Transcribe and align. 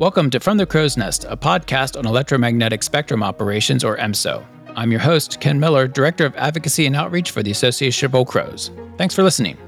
Welcome 0.02 0.32
to 0.32 0.40
From 0.40 0.58
the 0.58 0.66
Crow's 0.66 0.98
Nest, 0.98 1.28
a 1.30 1.38
podcast 1.38 1.96
on 1.96 2.08
electromagnetic 2.08 2.82
spectrum 2.82 3.22
operations, 3.22 3.84
or 3.84 3.98
EMSO. 3.98 4.44
I'm 4.76 4.90
your 4.90 5.00
host, 5.00 5.40
Ken 5.40 5.60
Miller, 5.60 5.88
Director 5.88 6.26
of 6.26 6.36
Advocacy 6.38 6.88
and 6.88 6.96
Outreach 6.96 7.30
for 7.30 7.44
the 7.44 7.52
Association 7.52 8.08
of 8.08 8.16
Old 8.16 8.28
Crows. 8.28 8.72
Thanks 8.98 9.14
for 9.14 9.22
listening. 9.22 9.60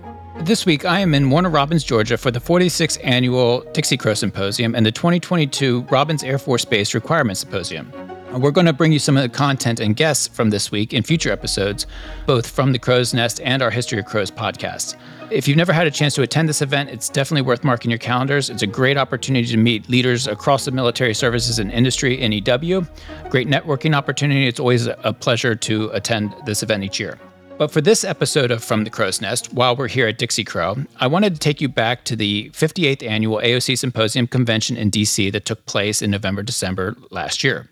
This 0.41 0.65
week, 0.65 0.83
I 0.83 0.99
am 0.99 1.13
in 1.13 1.29
Warner 1.29 1.49
Robins, 1.49 1.83
Georgia 1.83 2.17
for 2.17 2.31
the 2.31 2.39
46th 2.39 2.99
annual 3.03 3.61
Dixie 3.71 3.95
Crow 3.95 4.13
Symposium 4.13 4.75
and 4.75 4.85
the 4.85 4.91
2022 4.91 5.83
Robins 5.89 6.23
Air 6.23 6.37
Force 6.37 6.65
Base 6.65 6.93
Requirement 6.93 7.37
Symposium. 7.37 7.93
We're 8.33 8.51
going 8.51 8.65
to 8.65 8.73
bring 8.73 8.91
you 8.91 8.99
some 8.99 9.15
of 9.15 9.21
the 9.23 9.29
content 9.29 9.79
and 9.79 9.95
guests 9.95 10.27
from 10.27 10.49
this 10.49 10.71
week 10.71 10.91
in 10.91 11.03
future 11.03 11.31
episodes, 11.31 11.85
both 12.25 12.49
from 12.49 12.71
the 12.71 12.79
Crow's 12.79 13.13
Nest 13.13 13.39
and 13.41 13.61
our 13.61 13.69
History 13.69 13.99
of 13.99 14.05
Crows 14.05 14.31
podcast. 14.31 14.95
If 15.29 15.47
you've 15.47 15.55
never 15.55 15.71
had 15.71 15.85
a 15.85 15.91
chance 15.91 16.15
to 16.15 16.23
attend 16.23 16.49
this 16.49 16.63
event, 16.63 16.89
it's 16.89 17.09
definitely 17.09 17.43
worth 17.43 17.63
marking 17.63 17.91
your 17.91 17.99
calendars. 17.99 18.49
It's 18.49 18.63
a 18.63 18.67
great 18.67 18.97
opportunity 18.97 19.47
to 19.47 19.57
meet 19.57 19.87
leaders 19.87 20.27
across 20.27 20.65
the 20.65 20.71
military 20.71 21.13
services 21.13 21.59
and 21.59 21.71
industry 21.71 22.19
in 22.19 22.31
EW. 22.31 22.85
Great 23.29 23.47
networking 23.47 23.95
opportunity. 23.95 24.47
It's 24.47 24.59
always 24.59 24.87
a 24.87 25.13
pleasure 25.13 25.55
to 25.55 25.89
attend 25.93 26.35
this 26.45 26.63
event 26.63 26.83
each 26.83 26.99
year. 26.99 27.19
But 27.57 27.71
for 27.71 27.81
this 27.81 28.03
episode 28.03 28.49
of 28.49 28.63
From 28.63 28.83
the 28.83 28.89
Crow's 28.89 29.21
Nest, 29.21 29.53
while 29.53 29.75
we're 29.75 29.87
here 29.87 30.07
at 30.07 30.17
Dixie 30.17 30.43
Crow, 30.43 30.75
I 30.99 31.05
wanted 31.05 31.35
to 31.35 31.39
take 31.39 31.61
you 31.61 31.69
back 31.69 32.03
to 32.05 32.15
the 32.15 32.49
58th 32.49 33.07
annual 33.07 33.37
AOC 33.37 33.77
Symposium 33.77 34.25
Convention 34.25 34.75
in 34.75 34.89
DC 34.89 35.31
that 35.31 35.45
took 35.45 35.63
place 35.67 36.01
in 36.01 36.09
November, 36.09 36.41
December 36.41 36.95
last 37.11 37.43
year. 37.43 37.69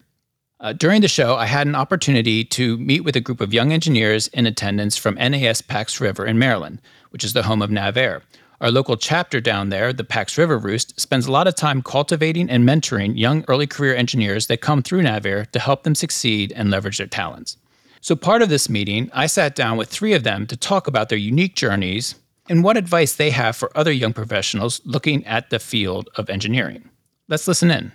Uh, 0.59 0.71
during 0.73 1.02
the 1.02 1.07
show, 1.07 1.35
I 1.35 1.47
had 1.47 1.65
an 1.65 1.73
opportunity 1.73 2.43
to 2.43 2.77
meet 2.77 3.03
with 3.03 3.15
a 3.15 3.21
group 3.21 3.41
of 3.41 3.55
young 3.55 3.73
engineers 3.73 4.27
in 4.27 4.45
attendance 4.45 4.97
from 4.97 5.15
NAS 5.15 5.63
Pax 5.63 5.99
River 5.99 6.27
in 6.27 6.37
Maryland, 6.37 6.79
which 7.09 7.23
is 7.23 7.33
the 7.33 7.43
home 7.43 7.63
of 7.63 7.71
NavAir. 7.71 8.21
Our 8.61 8.69
local 8.69 8.95
chapter 8.95 9.41
down 9.41 9.69
there, 9.69 9.91
the 9.91 10.03
Pax 10.03 10.37
River 10.37 10.59
Roost, 10.59 10.99
spends 10.99 11.25
a 11.25 11.31
lot 11.31 11.47
of 11.47 11.55
time 11.55 11.81
cultivating 11.81 12.47
and 12.52 12.63
mentoring 12.63 13.17
young 13.17 13.43
early 13.47 13.65
career 13.65 13.95
engineers 13.95 14.45
that 14.45 14.61
come 14.61 14.83
through 14.83 15.02
NavAir 15.02 15.49
to 15.49 15.59
help 15.59 15.81
them 15.81 15.95
succeed 15.95 16.53
and 16.55 16.69
leverage 16.69 16.99
their 16.99 17.07
talents. 17.07 17.57
So, 18.03 18.16
part 18.16 18.41
of 18.41 18.49
this 18.49 18.67
meeting, 18.67 19.11
I 19.13 19.27
sat 19.27 19.53
down 19.53 19.77
with 19.77 19.88
three 19.88 20.13
of 20.13 20.23
them 20.23 20.47
to 20.47 20.57
talk 20.57 20.88
about 20.88 21.09
their 21.09 21.19
unique 21.19 21.55
journeys 21.55 22.16
and 22.49 22.63
what 22.63 22.75
advice 22.75 23.13
they 23.13 23.30
have 23.30 23.55
for 23.55 23.71
other 23.77 23.91
young 23.91 24.11
professionals 24.11 24.81
looking 24.85 25.23
at 25.27 25.52
the 25.52 25.59
field 25.59 26.09
of 26.16 26.27
engineering. 26.27 26.89
Let's 27.27 27.47
listen 27.47 27.69
in. 27.69 27.91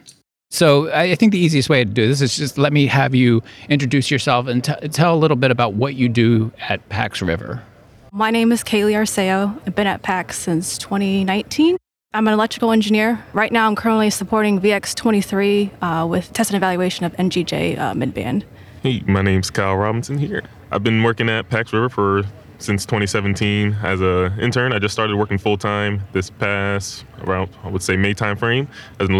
So 0.48 0.92
I 0.92 1.16
think 1.16 1.32
the 1.32 1.40
easiest 1.40 1.68
way 1.68 1.82
to 1.82 1.90
do 1.90 2.06
this 2.06 2.20
is 2.20 2.36
just 2.36 2.56
let 2.56 2.72
me 2.72 2.86
have 2.86 3.16
you 3.16 3.42
introduce 3.68 4.08
yourself 4.08 4.46
and 4.46 4.62
t- 4.62 4.88
tell 4.92 5.12
a 5.12 5.18
little 5.18 5.36
bit 5.36 5.50
about 5.50 5.74
what 5.74 5.96
you 5.96 6.08
do 6.08 6.52
at 6.60 6.88
Pax 6.88 7.20
River. 7.20 7.64
My 8.12 8.30
name 8.30 8.52
is 8.52 8.62
Kaylee 8.62 8.92
Arceo. 8.92 9.60
I've 9.66 9.74
been 9.74 9.88
at 9.88 10.02
Pax 10.02 10.38
since 10.38 10.78
2019. 10.78 11.76
I'm 12.14 12.28
an 12.28 12.32
electrical 12.32 12.70
engineer. 12.70 13.22
Right 13.32 13.50
now, 13.50 13.66
I'm 13.66 13.74
currently 13.74 14.10
supporting 14.10 14.60
VX23 14.60 15.70
uh, 15.82 16.06
with 16.06 16.32
test 16.32 16.50
and 16.50 16.56
evaluation 16.56 17.04
of 17.04 17.12
NGJ 17.16 17.76
uh, 17.76 17.92
midband. 17.94 18.44
Hey, 18.86 19.02
my 19.04 19.20
name's 19.20 19.50
Kyle 19.50 19.74
Robinson 19.76 20.16
here. 20.16 20.44
I've 20.70 20.84
been 20.84 21.02
working 21.02 21.28
at 21.28 21.48
Pax 21.50 21.72
River 21.72 21.88
for 21.88 22.22
since 22.58 22.86
2017 22.86 23.78
as 23.82 24.00
an 24.00 24.38
intern. 24.38 24.72
I 24.72 24.78
just 24.78 24.92
started 24.92 25.16
working 25.16 25.38
full 25.38 25.58
time 25.58 26.02
this 26.12 26.30
past 26.30 27.04
around 27.22 27.50
I 27.64 27.68
would 27.68 27.82
say 27.82 27.96
May 27.96 28.14
timeframe 28.14 28.68
as 29.00 29.08
an 29.08 29.16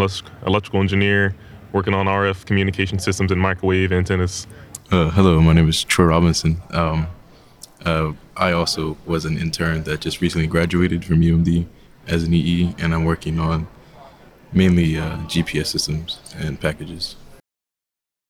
electrical 0.47 0.79
engineer, 0.79 1.35
working 1.73 1.93
on 1.93 2.05
RF 2.05 2.45
communication 2.45 2.97
systems 2.97 3.29
and 3.29 3.41
microwave 3.41 3.91
antennas. 3.91 4.47
Uh, 4.89 5.09
hello, 5.09 5.41
my 5.41 5.51
name 5.51 5.67
is 5.67 5.83
Troy 5.83 6.05
Robinson. 6.05 6.61
Um, 6.71 7.07
uh, 7.83 8.13
I 8.37 8.53
also 8.53 8.95
was 9.05 9.25
an 9.25 9.37
intern 9.37 9.83
that 9.83 9.99
just 9.99 10.21
recently 10.21 10.47
graduated 10.47 11.03
from 11.03 11.19
UMD 11.19 11.67
as 12.07 12.23
an 12.23 12.33
EE, 12.33 12.73
and 12.79 12.93
I'm 12.93 13.03
working 13.03 13.37
on 13.37 13.67
mainly 14.53 14.97
uh, 14.97 15.17
GPS 15.25 15.65
systems 15.65 16.21
and 16.37 16.57
packages. 16.57 17.17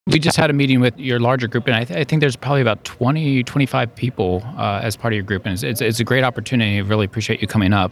We 0.07 0.19
just 0.19 0.37
had 0.37 0.49
a 0.49 0.53
meeting 0.53 0.79
with 0.79 0.97
your 0.97 1.19
larger 1.19 1.47
group, 1.49 1.67
and 1.67 1.75
I, 1.75 1.83
th- 1.83 1.99
I 1.99 2.05
think 2.05 2.21
there's 2.21 2.37
probably 2.37 2.61
about 2.61 2.83
20, 2.85 3.43
25 3.43 3.93
people 3.95 4.41
uh, 4.57 4.79
as 4.81 4.95
part 4.95 5.13
of 5.13 5.15
your 5.15 5.25
group, 5.25 5.45
and 5.45 5.53
it's, 5.53 5.63
it's, 5.63 5.81
it's, 5.81 5.99
a 5.99 6.05
great 6.05 6.23
opportunity. 6.23 6.77
I 6.77 6.79
really 6.79 7.03
appreciate 7.03 7.41
you 7.41 7.47
coming 7.47 7.73
up. 7.73 7.91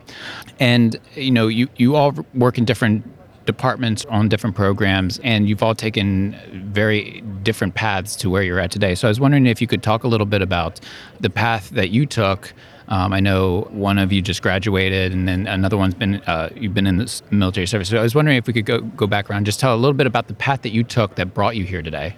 And 0.59 0.97
you 1.15 1.31
know, 1.31 1.47
you 1.47 1.67
you 1.75 1.97
all 1.97 2.13
work 2.33 2.57
in 2.57 2.63
different 2.63 3.03
departments 3.45 4.05
on 4.05 4.29
different 4.29 4.55
programs, 4.55 5.19
and 5.25 5.49
you've 5.49 5.61
all 5.61 5.75
taken 5.75 6.39
very 6.71 7.21
different 7.43 7.75
paths 7.75 8.15
to 8.17 8.29
where 8.29 8.43
you're 8.43 8.59
at 8.59 8.71
today. 8.71 8.95
So 8.95 9.07
I 9.07 9.09
was 9.09 9.19
wondering 9.19 9.45
if 9.45 9.59
you 9.59 9.67
could 9.67 9.83
talk 9.83 10.05
a 10.05 10.07
little 10.07 10.25
bit 10.25 10.41
about 10.41 10.79
the 11.19 11.29
path 11.29 11.69
that 11.71 11.89
you 11.89 12.05
took 12.05 12.53
um, 12.87 13.13
I 13.13 13.19
know 13.19 13.67
one 13.71 13.97
of 13.97 14.11
you 14.11 14.21
just 14.21 14.41
graduated, 14.41 15.11
and 15.11 15.27
then 15.27 15.47
another 15.47 15.77
one's 15.77 15.95
been 15.95 16.15
uh, 16.27 16.49
you've 16.55 16.73
been 16.73 16.87
in 16.87 16.97
the 16.97 17.21
military 17.31 17.65
service. 17.65 17.89
So 17.89 17.97
I 17.97 18.03
was 18.03 18.15
wondering 18.15 18.37
if 18.37 18.47
we 18.47 18.53
could 18.53 18.65
go 18.65 18.81
go 18.81 19.07
back 19.07 19.29
around, 19.29 19.45
just 19.45 19.59
tell 19.59 19.73
a 19.73 19.77
little 19.77 19.93
bit 19.93 20.07
about 20.07 20.27
the 20.27 20.33
path 20.33 20.61
that 20.61 20.69
you 20.69 20.83
took 20.83 21.15
that 21.15 21.33
brought 21.33 21.55
you 21.55 21.63
here 21.63 21.81
today. 21.81 22.17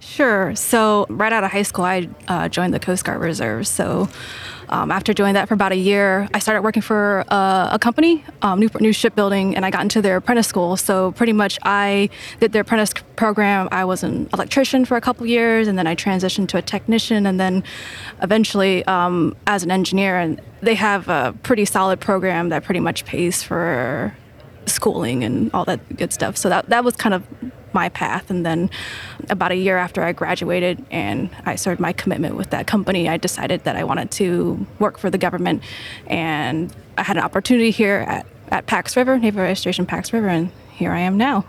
Sure. 0.00 0.54
So 0.54 1.06
right 1.08 1.32
out 1.32 1.42
of 1.42 1.50
high 1.50 1.62
school, 1.62 1.84
I 1.84 2.08
uh, 2.28 2.48
joined 2.48 2.72
the 2.72 2.78
Coast 2.78 3.04
Guard 3.04 3.20
Reserve. 3.20 3.66
So 3.66 4.08
um, 4.68 4.92
after 4.92 5.12
doing 5.12 5.34
that 5.34 5.48
for 5.48 5.54
about 5.54 5.72
a 5.72 5.76
year, 5.76 6.28
I 6.32 6.38
started 6.38 6.62
working 6.62 6.82
for 6.82 7.24
uh, 7.28 7.70
a 7.72 7.78
company, 7.80 8.24
um, 8.42 8.60
new, 8.60 8.68
new 8.80 8.92
shipbuilding, 8.92 9.56
and 9.56 9.66
I 9.66 9.70
got 9.70 9.82
into 9.82 10.00
their 10.00 10.16
apprentice 10.16 10.46
school. 10.46 10.76
So 10.76 11.12
pretty 11.12 11.32
much 11.32 11.58
I 11.62 12.10
did 12.38 12.52
their 12.52 12.62
apprentice 12.62 12.92
program. 13.16 13.68
I 13.72 13.84
was 13.84 14.04
an 14.04 14.28
electrician 14.32 14.84
for 14.84 14.96
a 14.96 15.00
couple 15.00 15.26
years, 15.26 15.66
and 15.66 15.76
then 15.76 15.86
I 15.86 15.96
transitioned 15.96 16.48
to 16.48 16.58
a 16.58 16.62
technician, 16.62 17.26
and 17.26 17.40
then 17.40 17.64
eventually 18.22 18.84
um, 18.84 19.34
as 19.46 19.64
an 19.64 19.70
engineer. 19.70 20.18
And 20.18 20.40
they 20.60 20.74
have 20.76 21.08
a 21.08 21.34
pretty 21.42 21.64
solid 21.64 21.98
program 21.98 22.50
that 22.50 22.62
pretty 22.62 22.80
much 22.80 23.04
pays 23.04 23.42
for 23.42 24.14
schooling 24.66 25.24
and 25.24 25.50
all 25.52 25.64
that 25.64 25.96
good 25.96 26.12
stuff. 26.12 26.36
So 26.36 26.48
that 26.50 26.68
that 26.68 26.84
was 26.84 26.94
kind 26.94 27.14
of 27.14 27.26
my 27.72 27.88
path. 27.88 28.30
And 28.30 28.44
then 28.44 28.70
about 29.30 29.52
a 29.52 29.56
year 29.56 29.76
after 29.76 30.02
I 30.02 30.12
graduated 30.12 30.84
and 30.90 31.30
I 31.44 31.56
started 31.56 31.80
my 31.80 31.92
commitment 31.92 32.36
with 32.36 32.50
that 32.50 32.66
company, 32.66 33.08
I 33.08 33.16
decided 33.16 33.64
that 33.64 33.76
I 33.76 33.84
wanted 33.84 34.10
to 34.12 34.66
work 34.78 34.98
for 34.98 35.10
the 35.10 35.18
government. 35.18 35.62
And 36.06 36.74
I 36.96 37.02
had 37.02 37.16
an 37.16 37.22
opportunity 37.22 37.70
here 37.70 38.04
at, 38.06 38.26
at 38.48 38.66
Pax 38.66 38.96
River, 38.96 39.18
Naval 39.18 39.42
Air 39.42 39.54
Station 39.54 39.86
Pax 39.86 40.12
River, 40.12 40.28
and 40.28 40.50
here 40.72 40.92
I 40.92 41.00
am 41.00 41.16
now. 41.16 41.44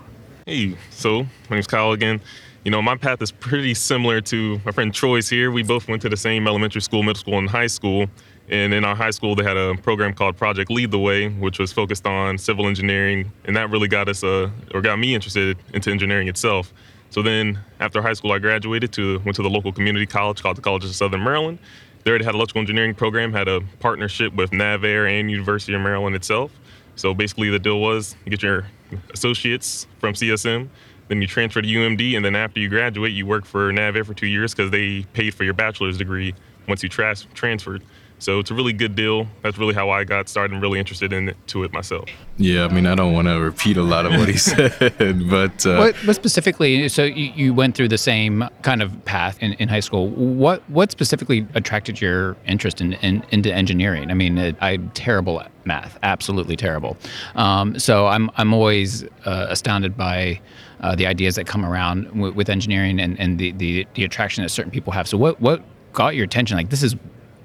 Hey, 0.46 0.76
so 0.90 1.22
my 1.48 1.56
name's 1.56 1.66
Kyle 1.66 1.92
again. 1.92 2.20
You 2.64 2.70
know, 2.70 2.82
my 2.82 2.96
path 2.96 3.22
is 3.22 3.30
pretty 3.32 3.72
similar 3.72 4.20
to 4.22 4.60
my 4.66 4.72
friend 4.72 4.92
Troy's 4.92 5.30
here. 5.30 5.50
We 5.50 5.62
both 5.62 5.88
went 5.88 6.02
to 6.02 6.10
the 6.10 6.16
same 6.16 6.46
elementary 6.46 6.82
school, 6.82 7.02
middle 7.02 7.18
school, 7.18 7.38
and 7.38 7.48
high 7.48 7.68
school. 7.68 8.06
And 8.50 8.74
in 8.74 8.84
our 8.84 8.96
high 8.96 9.12
school, 9.12 9.36
they 9.36 9.44
had 9.44 9.56
a 9.56 9.76
program 9.76 10.12
called 10.12 10.36
Project 10.36 10.72
Lead 10.72 10.90
the 10.90 10.98
Way, 10.98 11.28
which 11.28 11.60
was 11.60 11.72
focused 11.72 12.04
on 12.04 12.36
civil 12.36 12.66
engineering, 12.66 13.30
and 13.44 13.54
that 13.54 13.70
really 13.70 13.86
got 13.86 14.08
us, 14.08 14.24
uh, 14.24 14.50
or 14.74 14.82
got 14.82 14.98
me 14.98 15.14
interested 15.14 15.56
into 15.72 15.90
engineering 15.90 16.26
itself. 16.26 16.72
So 17.10 17.22
then, 17.22 17.60
after 17.78 18.02
high 18.02 18.12
school, 18.12 18.32
I 18.32 18.40
graduated 18.40 18.92
to 18.94 19.20
went 19.20 19.36
to 19.36 19.42
the 19.42 19.50
local 19.50 19.72
community 19.72 20.04
college 20.04 20.42
called 20.42 20.56
the 20.56 20.62
College 20.62 20.84
of 20.84 20.94
Southern 20.94 21.22
Maryland. 21.22 21.60
There, 22.02 22.16
it 22.16 22.24
had 22.24 22.34
electrical 22.34 22.60
engineering 22.60 22.94
program, 22.94 23.32
had 23.32 23.46
a 23.46 23.60
partnership 23.78 24.34
with 24.34 24.50
NavAir 24.50 25.08
and 25.08 25.30
University 25.30 25.74
of 25.74 25.80
Maryland 25.80 26.16
itself. 26.16 26.50
So 26.96 27.14
basically, 27.14 27.50
the 27.50 27.58
deal 27.60 27.80
was 27.80 28.16
you 28.24 28.30
get 28.30 28.42
your 28.42 28.66
associates 29.12 29.86
from 29.98 30.14
CSM, 30.14 30.68
then 31.06 31.22
you 31.22 31.28
transfer 31.28 31.62
to 31.62 31.68
UMD, 31.68 32.16
and 32.16 32.24
then 32.24 32.34
after 32.34 32.58
you 32.58 32.68
graduate, 32.68 33.12
you 33.12 33.26
work 33.26 33.44
for 33.44 33.72
NavAir 33.72 34.04
for 34.04 34.14
two 34.14 34.26
years 34.26 34.54
because 34.54 34.72
they 34.72 35.02
paid 35.12 35.34
for 35.34 35.44
your 35.44 35.54
bachelor's 35.54 35.98
degree 35.98 36.34
once 36.66 36.82
you 36.82 36.88
tra- 36.88 37.14
transferred. 37.34 37.82
So 38.20 38.38
it's 38.38 38.50
a 38.50 38.54
really 38.54 38.74
good 38.74 38.94
deal. 38.94 39.26
That's 39.42 39.56
really 39.56 39.74
how 39.74 39.88
I 39.88 40.04
got 40.04 40.28
started 40.28 40.52
and 40.52 40.62
really 40.62 40.78
interested 40.78 41.10
into 41.12 41.64
it 41.64 41.72
myself. 41.72 42.08
Yeah, 42.36 42.66
I 42.66 42.68
mean, 42.68 42.86
I 42.86 42.94
don't 42.94 43.14
want 43.14 43.28
to 43.28 43.40
repeat 43.40 43.78
a 43.78 43.82
lot 43.82 44.04
of 44.04 44.12
what 44.12 44.28
he 44.28 44.36
said, 44.36 45.28
but 45.28 45.66
uh, 45.66 45.76
what, 45.76 45.96
what, 45.96 46.16
specifically? 46.16 46.88
So 46.90 47.04
you, 47.04 47.32
you, 47.34 47.54
went 47.54 47.74
through 47.74 47.88
the 47.88 47.98
same 47.98 48.46
kind 48.62 48.82
of 48.82 49.04
path 49.06 49.38
in, 49.40 49.54
in 49.54 49.68
high 49.68 49.80
school. 49.80 50.08
What 50.08 50.68
what 50.68 50.90
specifically 50.90 51.46
attracted 51.54 52.00
your 52.00 52.36
interest 52.46 52.80
in, 52.80 52.92
in 52.94 53.24
into 53.30 53.52
engineering? 53.52 54.10
I 54.10 54.14
mean, 54.14 54.36
it, 54.36 54.56
I'm 54.60 54.90
terrible 54.90 55.40
at 55.40 55.50
math, 55.64 55.98
absolutely 56.02 56.56
terrible. 56.56 56.96
Um, 57.36 57.78
so 57.78 58.06
I'm 58.06 58.30
I'm 58.36 58.52
always 58.52 59.04
uh, 59.24 59.46
astounded 59.48 59.96
by 59.96 60.40
uh, 60.80 60.94
the 60.94 61.06
ideas 61.06 61.36
that 61.36 61.46
come 61.46 61.64
around 61.64 62.04
w- 62.04 62.32
with 62.32 62.48
engineering 62.48 63.00
and, 63.00 63.18
and 63.18 63.38
the, 63.38 63.52
the 63.52 63.86
the 63.94 64.04
attraction 64.04 64.42
that 64.42 64.50
certain 64.50 64.70
people 64.70 64.92
have. 64.92 65.08
So 65.08 65.16
what 65.16 65.40
what 65.40 65.62
got 65.92 66.14
your 66.14 66.24
attention? 66.24 66.56
Like 66.56 66.70
this 66.70 66.82
is 66.82 66.96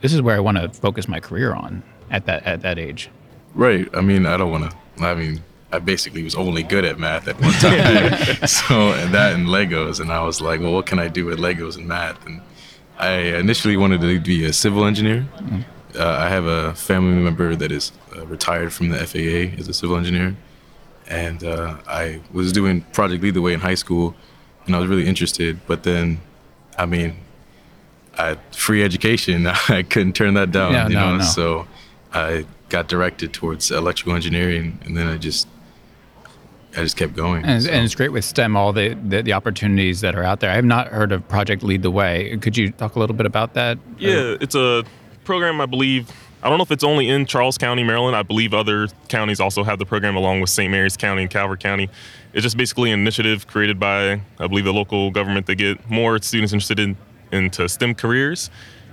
this 0.02 0.14
is 0.14 0.22
where 0.22 0.36
I 0.36 0.40
want 0.40 0.58
to 0.58 0.70
focus 0.70 1.08
my 1.08 1.20
career 1.20 1.54
on 1.54 1.84
at 2.12 2.26
that 2.26 2.44
at 2.46 2.62
that 2.62 2.78
age. 2.78 3.10
Right. 3.54 3.88
I 3.94 4.02
mean, 4.02 4.26
I 4.26 4.38
don't 4.38 4.52
want 4.52 4.72
to. 4.72 5.04
I 5.04 5.14
mean, 5.16 5.42
I 5.72 5.80
basically 5.80 6.24
was 6.24 6.36
only 6.36 6.64
good 6.64 6.86
at 6.86 7.00
math 7.00 7.28
at 7.28 7.40
one 7.40 7.54
time. 7.54 8.48
so 8.48 8.94
and 8.94 9.14
that 9.14 9.34
and 9.34 9.48
Legos, 9.48 10.00
and 10.00 10.12
I 10.12 10.24
was 10.24 10.42
like, 10.42 10.60
well, 10.62 10.74
what 10.74 10.86
can 10.86 11.00
I 11.00 11.08
do 11.08 11.26
with 11.26 11.40
Legos 11.40 11.76
and 11.76 11.88
math? 11.88 12.26
And 12.26 12.42
I 12.98 13.12
initially 13.12 13.78
wanted 13.78 14.02
to 14.02 14.20
be 14.20 14.46
a 14.46 14.54
civil 14.54 14.86
engineer. 14.86 15.28
Mm-hmm. 15.38 15.62
Uh, 15.98 16.06
I 16.06 16.30
have 16.30 16.46
a 16.46 16.74
family 16.76 17.22
member 17.22 17.56
that 17.56 17.72
is 17.72 17.92
uh, 18.16 18.26
retired 18.26 18.74
from 18.74 18.90
the 18.90 18.98
FAA 18.98 19.58
as 19.60 19.68
a 19.68 19.74
civil 19.74 19.98
engineer, 19.98 20.36
and 21.08 21.44
uh, 21.44 21.78
I 21.88 22.22
was 22.34 22.52
doing 22.52 22.82
Project 22.94 23.24
Lead 23.24 23.34
the 23.34 23.42
Way 23.42 23.54
in 23.54 23.62
high 23.62 23.76
school, 23.76 24.16
and 24.66 24.76
I 24.76 24.80
was 24.80 24.90
really 24.90 25.08
interested. 25.08 25.60
But 25.68 25.84
then, 25.84 26.20
I 26.78 26.86
mean, 26.86 27.18
I, 28.18 28.38
free 28.52 28.84
education, 28.84 29.48
I 29.70 29.84
couldn't 29.84 30.14
turn 30.14 30.34
that 30.36 30.52
down. 30.52 30.74
Yeah, 30.74 30.88
you 30.88 30.96
no, 30.96 31.12
know, 31.12 31.18
no. 31.18 31.24
so 31.24 31.68
I 32.14 32.46
got 32.70 32.88
directed 32.88 33.34
towards 33.34 33.72
electrical 33.72 34.14
engineering, 34.14 34.80
and 34.86 34.98
then 34.98 35.08
I 35.08 35.18
just 35.18 35.48
I 36.78 36.82
just 36.82 36.98
kept 36.98 37.16
going. 37.16 37.46
And, 37.46 37.64
so. 37.64 37.72
and 37.72 37.86
it's 37.86 37.96
great 37.96 38.12
with 38.12 38.26
STEM, 38.26 38.56
all 38.56 38.74
the, 38.74 38.96
the, 38.96 39.22
the 39.22 39.34
opportunities 39.34 40.02
that 40.02 40.16
are 40.16 40.24
out 40.24 40.42
there. 40.42 40.50
I 40.50 40.56
have 40.56 40.66
not 40.66 40.88
heard 40.88 41.12
of 41.12 41.28
Project 41.28 41.64
Lead 41.64 41.84
the 41.84 41.92
Way. 41.92 42.38
Could 42.38 42.58
you 42.58 42.72
talk 42.72 42.96
a 42.96 43.00
little 43.00 43.16
bit 43.16 43.26
about 43.26 43.54
that? 43.54 43.78
Yeah, 43.98 44.36
it's 44.42 44.56
a 44.56 44.84
program 45.24 45.62
I 45.62 45.66
believe. 45.66 46.12
I 46.44 46.50
don't 46.50 46.58
know 46.58 46.64
if 46.64 46.72
it's 46.72 46.84
only 46.84 47.10
in 47.10 47.26
Charles 47.26 47.58
County, 47.58 47.84
Maryland. 47.84 48.16
I 48.16 48.24
believe 48.24 48.54
other 48.54 48.88
counties 49.08 49.40
also 49.40 49.64
have 49.64 49.80
the 49.80 49.86
program 49.86 50.16
along 50.16 50.42
with 50.42 50.50
St. 50.50 50.70
Mary's 50.70 50.96
County 50.96 51.24
and 51.24 51.32
Calvert 51.32 51.60
County. 51.60 51.90
It's 52.34 52.44
just 52.44 52.58
basically 52.58 52.92
an 52.92 53.00
initiative 53.00 53.48
created 53.48 53.80
by, 53.80 54.22
I 54.38 54.48
believe, 54.48 54.66
the 54.66 54.74
local 54.74 55.10
government 55.10 55.48
to 55.48 55.56
get 55.56 55.90
more 55.90 56.22
students 56.22 56.54
interested 56.54 56.80
in 56.80 56.98
into 57.36 57.70
STEM 57.70 57.96
careers. 57.96 58.50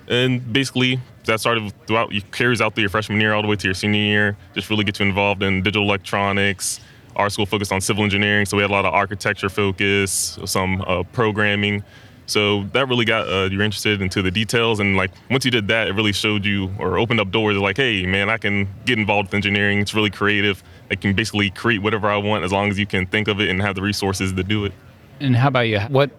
And 0.08 0.52
basically, 0.52 1.00
that 1.24 1.40
started 1.40 1.72
throughout, 1.86 2.12
you 2.12 2.22
carries 2.22 2.60
out 2.60 2.74
through 2.74 2.82
your 2.82 2.90
freshman 2.90 3.20
year 3.20 3.32
all 3.32 3.42
the 3.42 3.48
way 3.48 3.56
to 3.56 3.66
your 3.66 3.74
senior 3.74 4.00
year. 4.00 4.36
Just 4.54 4.68
really 4.68 4.84
get 4.84 4.98
you 4.98 5.06
involved 5.06 5.42
in 5.42 5.62
digital 5.62 5.84
electronics. 5.84 6.80
Our 7.14 7.30
school 7.30 7.46
focused 7.46 7.72
on 7.72 7.80
civil 7.80 8.04
engineering, 8.04 8.46
so 8.46 8.56
we 8.56 8.62
had 8.62 8.70
a 8.70 8.72
lot 8.72 8.84
of 8.84 8.94
architecture 8.94 9.48
focus, 9.48 10.38
some 10.46 10.82
uh, 10.86 11.02
programming. 11.12 11.84
So 12.26 12.64
that 12.72 12.88
really 12.88 13.04
got 13.04 13.28
uh, 13.28 13.48
you 13.50 13.60
interested 13.60 14.00
into 14.00 14.22
the 14.22 14.30
details, 14.30 14.80
and 14.80 14.96
like 14.96 15.10
once 15.30 15.44
you 15.44 15.50
did 15.50 15.68
that, 15.68 15.88
it 15.88 15.92
really 15.92 16.12
showed 16.12 16.46
you 16.46 16.72
or 16.78 16.98
opened 16.98 17.20
up 17.20 17.30
doors. 17.30 17.56
Like, 17.56 17.76
hey, 17.76 18.06
man, 18.06 18.30
I 18.30 18.38
can 18.38 18.68
get 18.86 18.98
involved 18.98 19.28
with 19.28 19.34
engineering. 19.34 19.80
It's 19.80 19.92
really 19.92 20.08
creative. 20.10 20.62
I 20.90 20.94
can 20.94 21.14
basically 21.14 21.50
create 21.50 21.82
whatever 21.82 22.08
I 22.08 22.16
want 22.16 22.44
as 22.44 22.52
long 22.52 22.70
as 22.70 22.78
you 22.78 22.86
can 22.86 23.06
think 23.06 23.28
of 23.28 23.40
it 23.40 23.50
and 23.50 23.60
have 23.60 23.74
the 23.74 23.82
resources 23.82 24.32
to 24.32 24.42
do 24.42 24.64
it. 24.64 24.72
And 25.20 25.36
how 25.36 25.48
about 25.48 25.68
you? 25.68 25.80
What 25.80 26.10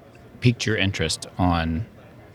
piqued 0.42 0.66
your 0.66 0.76
interest 0.76 1.26
on 1.38 1.86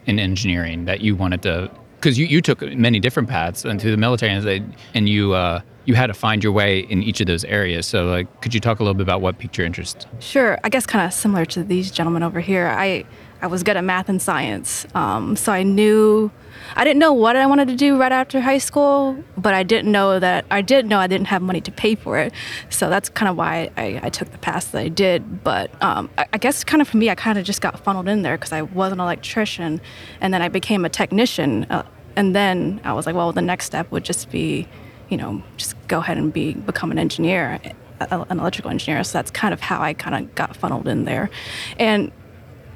in 0.09 0.19
engineering 0.19 0.87
that 0.87 1.01
you 1.01 1.15
wanted 1.15 1.43
to? 1.43 1.71
Because 1.97 2.19
you, 2.19 2.27
you 2.27 2.41
took 2.41 2.63
many 2.63 2.99
different 2.99 3.29
paths 3.29 3.65
into 3.65 3.91
the 3.91 3.97
military, 3.97 4.33
and, 4.33 4.77
and 4.95 5.09
you 5.09 5.35
uh, 5.35 5.61
you 5.85 5.95
had 5.95 6.09
to 6.09 6.15
find 6.15 6.45
your 6.45 6.53
way 6.53 6.81
in 6.81 7.03
each 7.03 7.21
of 7.21 7.27
those 7.27 7.45
areas. 7.45 7.87
So, 7.87 8.07
like, 8.07 8.41
could 8.41 8.53
you 8.53 8.61
talk 8.61 8.79
a 8.79 8.83
little 8.83 8.95
bit 8.95 9.03
about 9.03 9.21
what 9.21 9.39
piqued 9.39 9.57
your 9.57 9.67
interest? 9.67 10.07
Sure. 10.21 10.59
I 10.63 10.69
guess 10.69 10.87
kind 10.87 11.07
of 11.07 11.13
similar 11.15 11.45
to 11.47 11.65
these 11.65 11.91
gentlemen 11.91 12.23
over 12.23 12.41
here. 12.41 12.67
I 12.69 13.05
I 13.41 13.47
was 13.47 13.63
good 13.63 13.77
at 13.77 13.85
math 13.85 14.09
and 14.09 14.21
science, 14.21 14.87
um, 14.95 15.37
so 15.37 15.53
I 15.53 15.63
knew 15.63 16.31
I 16.75 16.85
didn't 16.85 16.99
know 16.99 17.13
what 17.13 17.37
I 17.37 17.47
wanted 17.47 17.69
to 17.69 17.77
do 17.77 17.99
right 17.99 18.13
after 18.13 18.41
high 18.41 18.59
school, 18.59 19.23
but 19.37 19.55
I 19.55 19.63
didn't 19.63 19.93
know 19.93 20.19
that 20.19 20.45
I 20.51 20.61
did 20.61 20.87
know 20.87 20.99
I 20.99 21.07
didn't 21.07 21.29
have 21.29 21.41
money 21.41 21.61
to 21.63 21.71
pay 21.71 21.95
for 21.95 22.19
it. 22.19 22.33
So 22.69 22.91
that's 22.91 23.09
kind 23.09 23.29
of 23.29 23.37
why 23.37 23.71
I, 23.77 24.01
I 24.03 24.11
took 24.11 24.31
the 24.33 24.39
path 24.39 24.73
that 24.73 24.81
I 24.81 24.89
did. 24.89 25.45
But 25.45 25.71
um, 25.83 26.11
I, 26.19 26.27
I, 26.33 26.39
guess 26.39 26.65
kind 26.65 26.83
of 26.83 26.89
for 26.89 26.97
me, 26.97 27.11
I 27.11 27.15
kind 27.15 27.39
of 27.39 27.45
just 27.45 27.61
got 27.61 27.79
funneled 27.85 28.09
in 28.09 28.23
there 28.23 28.37
because 28.37 28.53
I 28.53 28.63
was 28.63 28.93
an 28.93 29.01
electrician, 29.01 29.81
and 30.21 30.35
then 30.35 30.43
I 30.43 30.49
became 30.49 30.85
a 30.85 30.89
technician, 30.89 31.65
uh, 31.71 31.85
and 32.17 32.35
then 32.35 32.81
I 32.85 32.93
was 32.93 33.07
like, 33.07 33.15
well, 33.15 33.33
the 33.33 33.43
next 33.43 33.67
step 33.67 33.91
would 33.91 34.05
just 34.05 34.31
be, 34.31 34.67
you 35.09 35.17
know, 35.17 35.43
just 35.57 35.77
go 35.87 35.99
ahead 35.99 36.19
and 36.19 36.33
be 36.33 36.55
become 36.55 36.91
an 36.91 36.99
engineer 36.99 37.61
an 38.01 38.39
electrical 38.39 38.71
engineer. 38.71 39.03
So 39.05 39.19
that's 39.19 39.31
kind 39.31 39.53
of 39.53 39.61
how 39.61 39.81
I 39.81 39.93
kind 39.93 40.15
of 40.15 40.35
got 40.35 40.57
funneled 40.57 40.87
in 40.87 41.05
there. 41.05 41.31
And 41.79 42.13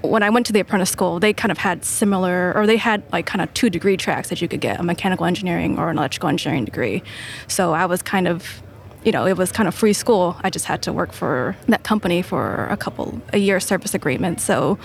when 0.02 0.22
I 0.22 0.30
went 0.30 0.46
to 0.46 0.52
the 0.52 0.60
apprentice 0.60 0.90
school, 0.90 1.20
they 1.20 1.32
kind 1.32 1.50
of 1.50 1.58
had 1.58 1.84
similar, 1.84 2.52
or 2.54 2.66
they 2.66 2.76
had 2.76 3.02
like 3.12 3.26
kind 3.26 3.42
of 3.42 3.52
two 3.54 3.70
degree 3.70 3.96
tracks 3.96 4.28
that 4.28 4.42
you 4.42 4.48
could 4.48 4.60
get 4.60 4.80
a 4.80 4.82
mechanical 4.82 5.26
engineering 5.26 5.78
or 5.78 5.90
an 5.90 5.98
electrical 5.98 6.28
engineering 6.28 6.64
degree. 6.64 7.02
So 7.48 7.72
I 7.72 7.86
was 7.86 8.02
kind 8.02 8.28
of, 8.28 8.62
you 9.04 9.12
know, 9.12 9.26
it 9.26 9.36
was 9.36 9.52
kind 9.52 9.68
of 9.68 9.74
free 9.74 9.92
school. 9.92 10.36
I 10.42 10.50
just 10.50 10.66
had 10.66 10.82
to 10.82 10.92
work 10.92 11.12
for 11.12 11.56
that 11.68 11.84
company 11.84 12.22
for 12.22 12.66
a 12.66 12.76
couple, 12.76 13.20
a 13.32 13.38
year 13.38 13.60
service 13.60 13.94
agreement. 13.94 14.40
So, 14.40 14.78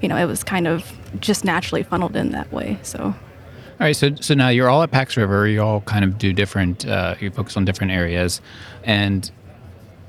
you 0.00 0.08
know, 0.08 0.16
it 0.16 0.26
was 0.26 0.44
kind 0.44 0.66
of 0.66 0.92
just 1.20 1.44
naturally 1.44 1.82
funneled 1.82 2.16
in 2.16 2.30
that 2.30 2.52
way. 2.52 2.78
So. 2.82 3.14
All 3.80 3.86
right, 3.88 3.96
so 3.96 4.14
so 4.14 4.34
now 4.34 4.50
you're 4.50 4.68
all 4.68 4.84
at 4.84 4.92
Pax 4.92 5.16
River. 5.16 5.48
You 5.48 5.60
all 5.60 5.80
kind 5.80 6.04
of 6.04 6.16
do 6.16 6.32
different. 6.32 6.86
Uh, 6.86 7.16
you 7.18 7.32
focus 7.32 7.56
on 7.56 7.64
different 7.64 7.90
areas, 7.90 8.40
and 8.84 9.28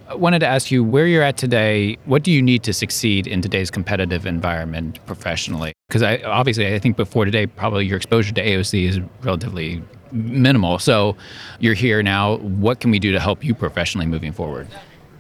I 0.07 0.13
wanted 0.13 0.40
to 0.40 0.48
ask 0.48 0.69
you 0.69 0.84
where 0.84 1.07
you're 1.07 1.24
at 1.24 1.36
today. 1.36 1.98
What 2.06 2.22
do 2.22 2.31
you 2.31 2.42
need 2.42 2.62
to 2.63 2.74
succeed 2.74 3.25
in 3.25 3.42
today's 3.42 3.72
competitive 3.72 4.28
environment 4.28 5.04
professionally? 5.07 5.74
Because 5.88 6.04
I 6.04 6.18
obviously 6.18 6.74
I 6.74 6.78
think 6.78 6.96
before 6.96 7.25
today, 7.25 7.48
probably 7.48 7.88
your 7.88 7.98
exposure 7.98 8.31
to 8.34 8.44
AOC 8.44 8.88
is 8.88 9.00
relatively 9.24 9.81
minimal. 10.12 10.78
So 10.78 11.18
you're 11.60 11.74
here 11.74 12.04
now. 12.04 12.38
What 12.38 12.80
can 12.80 12.92
we 12.92 13.00
do 13.00 13.12
to 13.13 13.19
help 13.19 13.44
you 13.44 13.56
professionally 13.56 14.06
moving 14.06 14.31
forward? 14.31 14.68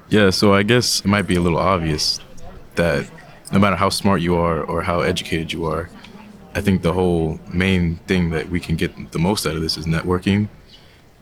Yeah, 0.09 0.29
so 0.29 0.53
I 0.53 0.61
guess 0.61 0.99
it 0.99 1.07
might 1.07 1.23
be 1.23 1.35
a 1.35 1.41
little 1.41 1.57
obvious 1.57 2.19
that 2.75 3.09
no 3.51 3.57
matter 3.57 3.75
how 3.75 3.89
smart 3.89 4.21
you 4.21 4.35
are 4.35 4.63
or 4.63 4.83
how 4.83 5.01
educated 5.01 5.51
you 5.51 5.65
are, 5.65 5.89
I 6.53 6.61
think 6.61 6.83
the 6.83 6.93
whole 6.93 7.39
main 7.51 7.95
thing 8.07 8.29
that 8.29 8.49
we 8.49 8.59
can 8.59 8.75
get 8.75 9.11
the 9.11 9.19
most 9.19 9.47
out 9.47 9.55
of 9.55 9.61
this 9.61 9.77
is 9.77 9.87
networking. 9.87 10.47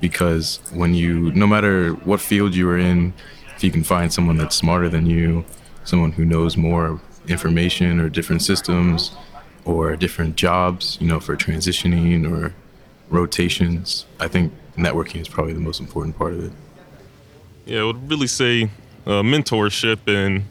Because 0.01 0.59
when 0.73 0.93
you, 0.93 1.31
no 1.31 1.47
matter 1.47 1.91
what 1.93 2.19
field 2.19 2.53
you 2.53 2.67
are 2.69 2.77
in, 2.77 3.13
if 3.63 3.67
you 3.67 3.71
can 3.71 3.83
find 3.85 4.11
someone 4.11 4.35
that's 4.35 4.57
smarter 4.57 4.89
than 4.89 5.05
you, 5.05 5.45
someone 5.85 6.11
who 6.11 6.25
knows 6.25 6.57
more 6.57 6.99
information 7.29 7.97
or 8.01 8.09
different 8.09 8.41
systems 8.41 9.13
or 9.63 9.95
different 9.95 10.35
jobs, 10.35 10.97
you 10.99 11.07
know, 11.07 11.17
for 11.17 11.37
transitioning 11.37 12.29
or 12.29 12.53
rotations, 13.09 14.05
I 14.19 14.27
think 14.27 14.51
networking 14.75 15.21
is 15.21 15.29
probably 15.29 15.53
the 15.53 15.61
most 15.61 15.79
important 15.79 16.17
part 16.17 16.33
of 16.33 16.43
it. 16.43 16.51
Yeah, 17.65 17.79
I 17.79 17.83
would 17.85 18.09
really 18.09 18.27
say 18.27 18.63
uh, 19.05 19.23
mentorship 19.23 19.99
and 20.07 20.43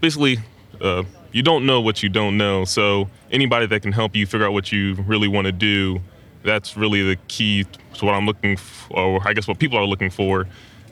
basically 0.00 0.38
uh, 0.80 1.02
you 1.32 1.42
don't 1.42 1.66
know 1.66 1.82
what 1.82 2.02
you 2.02 2.08
don't 2.08 2.38
know. 2.38 2.64
So 2.64 3.10
anybody 3.30 3.66
that 3.66 3.82
can 3.82 3.92
help 3.92 4.16
you 4.16 4.24
figure 4.24 4.46
out 4.46 4.54
what 4.54 4.72
you 4.72 4.94
really 5.06 5.28
want 5.28 5.44
to 5.44 5.52
do, 5.52 6.00
that's 6.42 6.74
really 6.74 7.02
the 7.02 7.16
key 7.28 7.66
to 7.98 8.04
what 8.06 8.14
I'm 8.14 8.24
looking 8.24 8.56
for, 8.56 8.98
or 8.98 9.28
I 9.28 9.34
guess 9.34 9.46
what 9.46 9.58
people 9.58 9.76
are 9.76 9.84
looking 9.84 10.08
for 10.08 10.46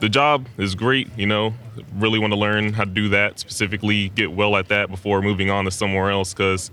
the 0.05 0.11
job 0.11 0.47
is 0.59 0.75
great, 0.75 1.09
you 1.17 1.25
know, 1.25 1.55
really 1.95 2.19
want 2.19 2.31
to 2.31 2.39
learn 2.39 2.75
how 2.75 2.85
to 2.85 2.91
do 2.91 3.09
that 3.09 3.39
specifically, 3.39 4.11
get 4.11 4.31
well 4.31 4.55
at 4.55 4.69
that 4.69 4.91
before 4.91 5.23
moving 5.23 5.49
on 5.49 5.65
to 5.65 5.71
somewhere 5.71 6.11
else 6.11 6.35
because 6.35 6.71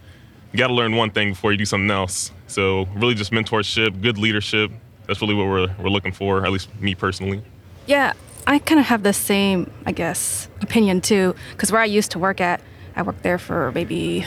you 0.51 0.59
got 0.59 0.67
to 0.67 0.73
learn 0.73 0.97
one 0.97 1.11
thing 1.11 1.29
before 1.29 1.53
you 1.53 1.57
do 1.57 1.63
something 1.63 1.89
else. 1.89 2.33
So, 2.47 2.87
really, 2.93 3.15
just 3.15 3.31
mentorship, 3.31 4.01
good 4.01 4.17
leadership. 4.17 4.69
That's 5.07 5.21
really 5.21 5.33
what 5.33 5.45
we're, 5.45 5.73
we're 5.81 5.89
looking 5.89 6.11
for, 6.11 6.45
at 6.45 6.51
least 6.51 6.67
me 6.81 6.93
personally. 6.93 7.41
Yeah, 7.85 8.11
I 8.45 8.59
kind 8.59 8.81
of 8.81 8.87
have 8.87 9.03
the 9.03 9.13
same, 9.13 9.71
I 9.85 9.93
guess, 9.93 10.49
opinion 10.59 10.99
too, 10.99 11.33
because 11.51 11.71
where 11.71 11.81
I 11.81 11.85
used 11.85 12.11
to 12.11 12.19
work 12.19 12.41
at, 12.41 12.59
I 12.97 13.01
worked 13.01 13.23
there 13.23 13.37
for 13.37 13.71
maybe 13.71 14.25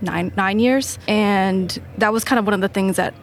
nine 0.00 0.32
nine 0.36 0.60
years, 0.60 1.00
and 1.08 1.76
that 1.98 2.12
was 2.12 2.22
kind 2.22 2.38
of 2.38 2.44
one 2.44 2.54
of 2.54 2.60
the 2.60 2.68
things 2.68 2.94
that 2.98 3.14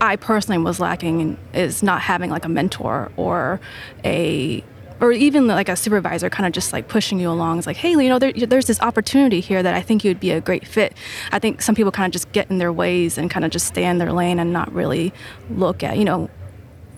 I 0.00 0.16
personally 0.16 0.62
was 0.62 0.80
lacking 0.80 1.38
is 1.52 1.82
not 1.82 2.00
having 2.00 2.30
like 2.30 2.44
a 2.44 2.48
mentor 2.48 3.12
or 3.16 3.60
a 4.04 4.64
or 5.00 5.12
even 5.12 5.46
like 5.46 5.68
a 5.68 5.76
supervisor 5.76 6.28
kind 6.28 6.46
of 6.46 6.52
just 6.52 6.72
like 6.72 6.88
pushing 6.88 7.18
you 7.18 7.30
along. 7.30 7.58
It's 7.58 7.66
like, 7.66 7.78
hey, 7.78 7.92
you 7.92 8.08
know, 8.08 8.18
there, 8.18 8.32
there's 8.32 8.66
this 8.66 8.80
opportunity 8.80 9.40
here 9.40 9.62
that 9.62 9.74
I 9.74 9.80
think 9.80 10.04
you'd 10.04 10.20
be 10.20 10.30
a 10.30 10.40
great 10.40 10.66
fit. 10.66 10.94
I 11.32 11.38
think 11.38 11.62
some 11.62 11.74
people 11.74 11.90
kind 11.90 12.06
of 12.06 12.12
just 12.12 12.30
get 12.32 12.50
in 12.50 12.58
their 12.58 12.72
ways 12.72 13.16
and 13.16 13.30
kind 13.30 13.44
of 13.44 13.50
just 13.50 13.66
stay 13.66 13.84
in 13.84 13.96
their 13.96 14.12
lane 14.12 14.38
and 14.38 14.52
not 14.52 14.70
really 14.72 15.12
look 15.48 15.82
at, 15.82 15.96
you 15.96 16.04
know, 16.04 16.28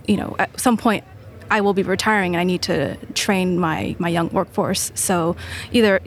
you 0.08 0.16
know, 0.16 0.34
at 0.38 0.60
some 0.60 0.76
point 0.76 1.04
I 1.48 1.60
will 1.60 1.74
be 1.74 1.84
retiring 1.84 2.34
and 2.34 2.40
I 2.40 2.44
need 2.44 2.62
to 2.62 2.96
train 3.14 3.58
my 3.58 3.94
my 3.98 4.08
young 4.08 4.30
workforce. 4.30 4.90
So 4.94 5.36
either 5.70 6.00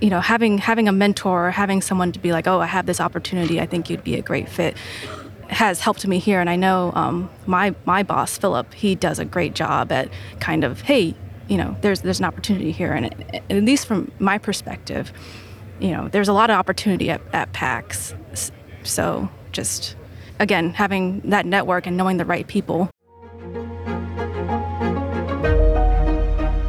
you 0.00 0.10
know 0.10 0.20
having 0.20 0.58
having 0.58 0.88
a 0.88 0.92
mentor 0.92 1.48
or 1.48 1.50
having 1.50 1.80
someone 1.80 2.12
to 2.12 2.18
be 2.18 2.30
like 2.30 2.46
oh 2.46 2.60
i 2.60 2.66
have 2.66 2.84
this 2.84 3.00
opportunity 3.00 3.58
i 3.62 3.64
think 3.64 3.88
you'd 3.88 4.04
be 4.04 4.14
a 4.14 4.20
great 4.20 4.46
fit 4.46 4.76
has 5.48 5.80
helped 5.80 6.06
me 6.06 6.18
here, 6.18 6.40
and 6.40 6.50
I 6.50 6.56
know 6.56 6.92
um, 6.94 7.30
my 7.46 7.74
my 7.84 8.02
boss 8.02 8.36
Philip. 8.38 8.74
He 8.74 8.94
does 8.94 9.18
a 9.18 9.24
great 9.24 9.54
job 9.54 9.92
at 9.92 10.08
kind 10.40 10.64
of 10.64 10.80
hey, 10.82 11.14
you 11.48 11.56
know, 11.56 11.76
there's 11.80 12.00
there's 12.00 12.18
an 12.18 12.24
opportunity 12.24 12.72
here, 12.72 12.92
and, 12.92 13.06
it, 13.06 13.42
at 13.50 13.62
least 13.62 13.86
from 13.86 14.10
my 14.18 14.38
perspective, 14.38 15.12
you 15.78 15.90
know, 15.90 16.08
there's 16.08 16.28
a 16.28 16.32
lot 16.32 16.50
of 16.50 16.56
opportunity 16.58 17.10
at, 17.10 17.20
at 17.32 17.52
PAX. 17.52 18.14
So 18.82 19.28
just 19.52 19.96
again 20.38 20.74
having 20.74 21.20
that 21.20 21.46
network 21.46 21.86
and 21.86 21.96
knowing 21.96 22.18
the 22.18 22.24
right 22.24 22.46
people 22.46 22.90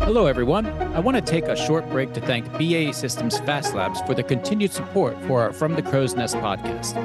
Hello, 0.08 0.26
everyone. 0.26 0.68
I 0.96 1.02
want 1.02 1.18
to 1.18 1.22
take 1.22 1.50
a 1.50 1.56
short 1.58 1.90
break 1.90 2.14
to 2.14 2.22
thank 2.22 2.50
BAE 2.58 2.94
Systems 2.94 3.40
Fast 3.40 3.74
Labs 3.76 4.00
for 4.04 4.14
the 4.14 4.24
continued 4.24 4.72
support 4.72 5.22
for 5.24 5.42
our 5.42 5.52
From 5.52 5.76
the 5.76 5.82
Crow's 5.82 6.16
Nest 6.16 6.36
podcast. 6.36 6.96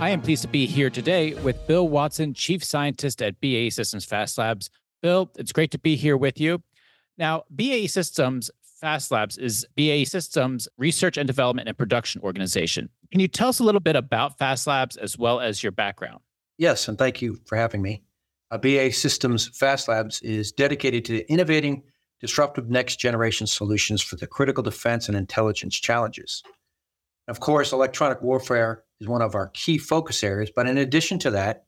I 0.00 0.10
am 0.10 0.20
pleased 0.20 0.42
to 0.42 0.48
be 0.48 0.66
here 0.66 0.90
today 0.90 1.34
with 1.34 1.64
Bill 1.68 1.88
Watson, 1.88 2.34
Chief 2.34 2.64
Scientist 2.64 3.22
at 3.22 3.40
BAE 3.40 3.70
Systems 3.70 4.04
Fast 4.04 4.38
Labs. 4.38 4.70
Bill, 5.02 5.30
it's 5.36 5.52
great 5.52 5.70
to 5.70 5.78
be 5.78 5.94
here 5.94 6.16
with 6.16 6.40
you. 6.40 6.60
Now, 7.16 7.44
BAE 7.54 7.86
Systems 7.86 8.50
Fast 8.80 9.12
Labs 9.12 9.38
is 9.38 9.64
BAE 9.76 10.02
Systems 10.02 10.66
research 10.78 11.16
and 11.16 11.28
development 11.28 11.68
and 11.68 11.78
production 11.78 12.20
organization. 12.22 12.88
Can 13.12 13.20
you 13.20 13.28
tell 13.28 13.50
us 13.50 13.60
a 13.60 13.64
little 13.64 13.80
bit 13.80 13.94
about 13.94 14.36
Fast 14.36 14.66
Labs 14.66 14.96
as 14.96 15.16
well 15.16 15.38
as 15.38 15.62
your 15.62 15.70
background? 15.70 16.18
Yes, 16.56 16.88
and 16.88 16.98
thank 16.98 17.22
you 17.22 17.38
for 17.46 17.54
having 17.54 17.82
me. 17.82 18.02
Uh, 18.50 18.58
BAE 18.58 18.90
Systems 18.90 19.46
Fast 19.56 19.86
Labs 19.86 20.20
is 20.22 20.50
dedicated 20.50 21.04
to 21.04 21.24
innovating 21.30 21.84
disruptive 22.20 22.68
next 22.68 22.96
generation 22.96 23.46
solutions 23.46 24.02
for 24.02 24.16
the 24.16 24.26
critical 24.26 24.62
defense 24.62 25.08
and 25.08 25.16
intelligence 25.16 25.78
challenges. 25.78 26.42
Of 27.28 27.40
course, 27.40 27.72
electronic 27.72 28.22
warfare 28.22 28.84
is 29.00 29.08
one 29.08 29.22
of 29.22 29.34
our 29.34 29.48
key 29.48 29.78
focus 29.78 30.24
areas, 30.24 30.50
but 30.54 30.66
in 30.66 30.78
addition 30.78 31.18
to 31.20 31.30
that, 31.32 31.64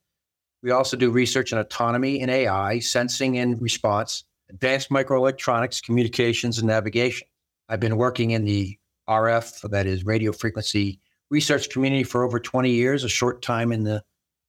we 0.63 0.71
also 0.71 0.97
do 0.97 1.11
research 1.11 1.53
in 1.53 1.59
autonomy 1.59 2.21
and 2.21 2.31
AI, 2.31 2.79
sensing 2.81 3.39
and 3.39 3.61
response, 3.61 4.25
advanced 4.49 4.91
microelectronics, 4.91 5.83
communications, 5.83 6.59
and 6.59 6.67
navigation. 6.67 7.27
I've 7.69 7.81
been 7.81 7.97
working 7.97 8.33
in 8.33 8.45
the 8.45 8.77
RF, 9.09 9.69
that 9.71 9.87
is 9.87 10.05
radio 10.05 10.33
frequency 10.33 11.01
research 11.31 11.71
community 11.71 12.03
for 12.03 12.25
over 12.25 12.41
20 12.41 12.71
years, 12.71 13.05
a 13.05 13.09
short 13.09 13.43
time 13.43 13.73
in 13.73 13.85
the 13.85 14.03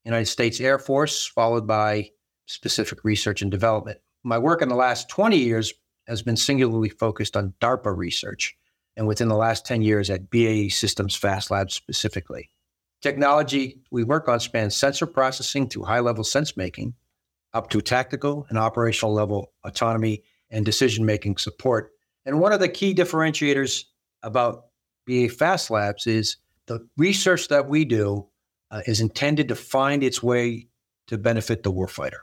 United 0.04 0.26
States 0.26 0.60
Air 0.60 0.80
Force, 0.80 1.26
followed 1.26 1.68
by 1.68 2.10
specific 2.48 3.04
research 3.04 3.42
and 3.42 3.52
development. 3.52 4.00
My 4.24 4.38
work 4.38 4.62
in 4.62 4.70
the 4.70 4.76
last 4.76 5.10
20 5.10 5.38
years 5.38 5.74
has 6.08 6.22
been 6.22 6.38
singularly 6.38 6.90
focused 6.90 7.38
on 7.38 7.54
DARPA 7.62 7.96
research, 7.96 8.56
and 8.96 9.08
within 9.08 9.28
the 9.28 9.36
last 9.36 9.66
10 9.66 9.82
years 9.82 10.10
at 10.10 10.30
BAE 10.30 10.70
Systems 10.70 11.16
Fast 11.16 11.52
Labs 11.52 11.74
specifically. 11.74 12.50
Technology 13.02 13.82
we 13.92 14.04
work 14.04 14.28
on 14.28 14.40
spans 14.40 14.76
sensor 14.76 15.08
processing 15.08 15.68
to 15.70 15.84
high 15.84 16.00
level 16.00 16.24
sense 16.24 16.56
making, 16.56 16.94
up 17.54 17.70
to 17.70 17.82
tactical 17.82 18.46
and 18.50 18.58
operational 18.58 19.14
level 19.14 19.52
autonomy 19.64 20.24
and 20.50 20.66
decision 20.66 21.06
making 21.06 21.38
support. 21.38 21.92
And 22.26 22.40
one 22.40 22.54
of 22.54 22.60
the 22.60 22.70
key 22.70 22.94
differentiators 22.94 23.86
about 24.22 24.66
BAE 25.06 25.30
Fast 25.30 25.72
Labs 25.72 26.06
is 26.06 26.38
the 26.68 26.88
research 26.98 27.48
that 27.48 27.68
we 27.68 27.86
do 27.86 28.28
uh, 28.70 28.82
is 28.86 29.02
intended 29.02 29.48
to 29.48 29.56
find 29.56 30.04
its 30.04 30.22
way 30.22 30.68
to 31.08 31.18
benefit 31.18 31.64
the 31.64 31.72
warfighter. 31.72 32.22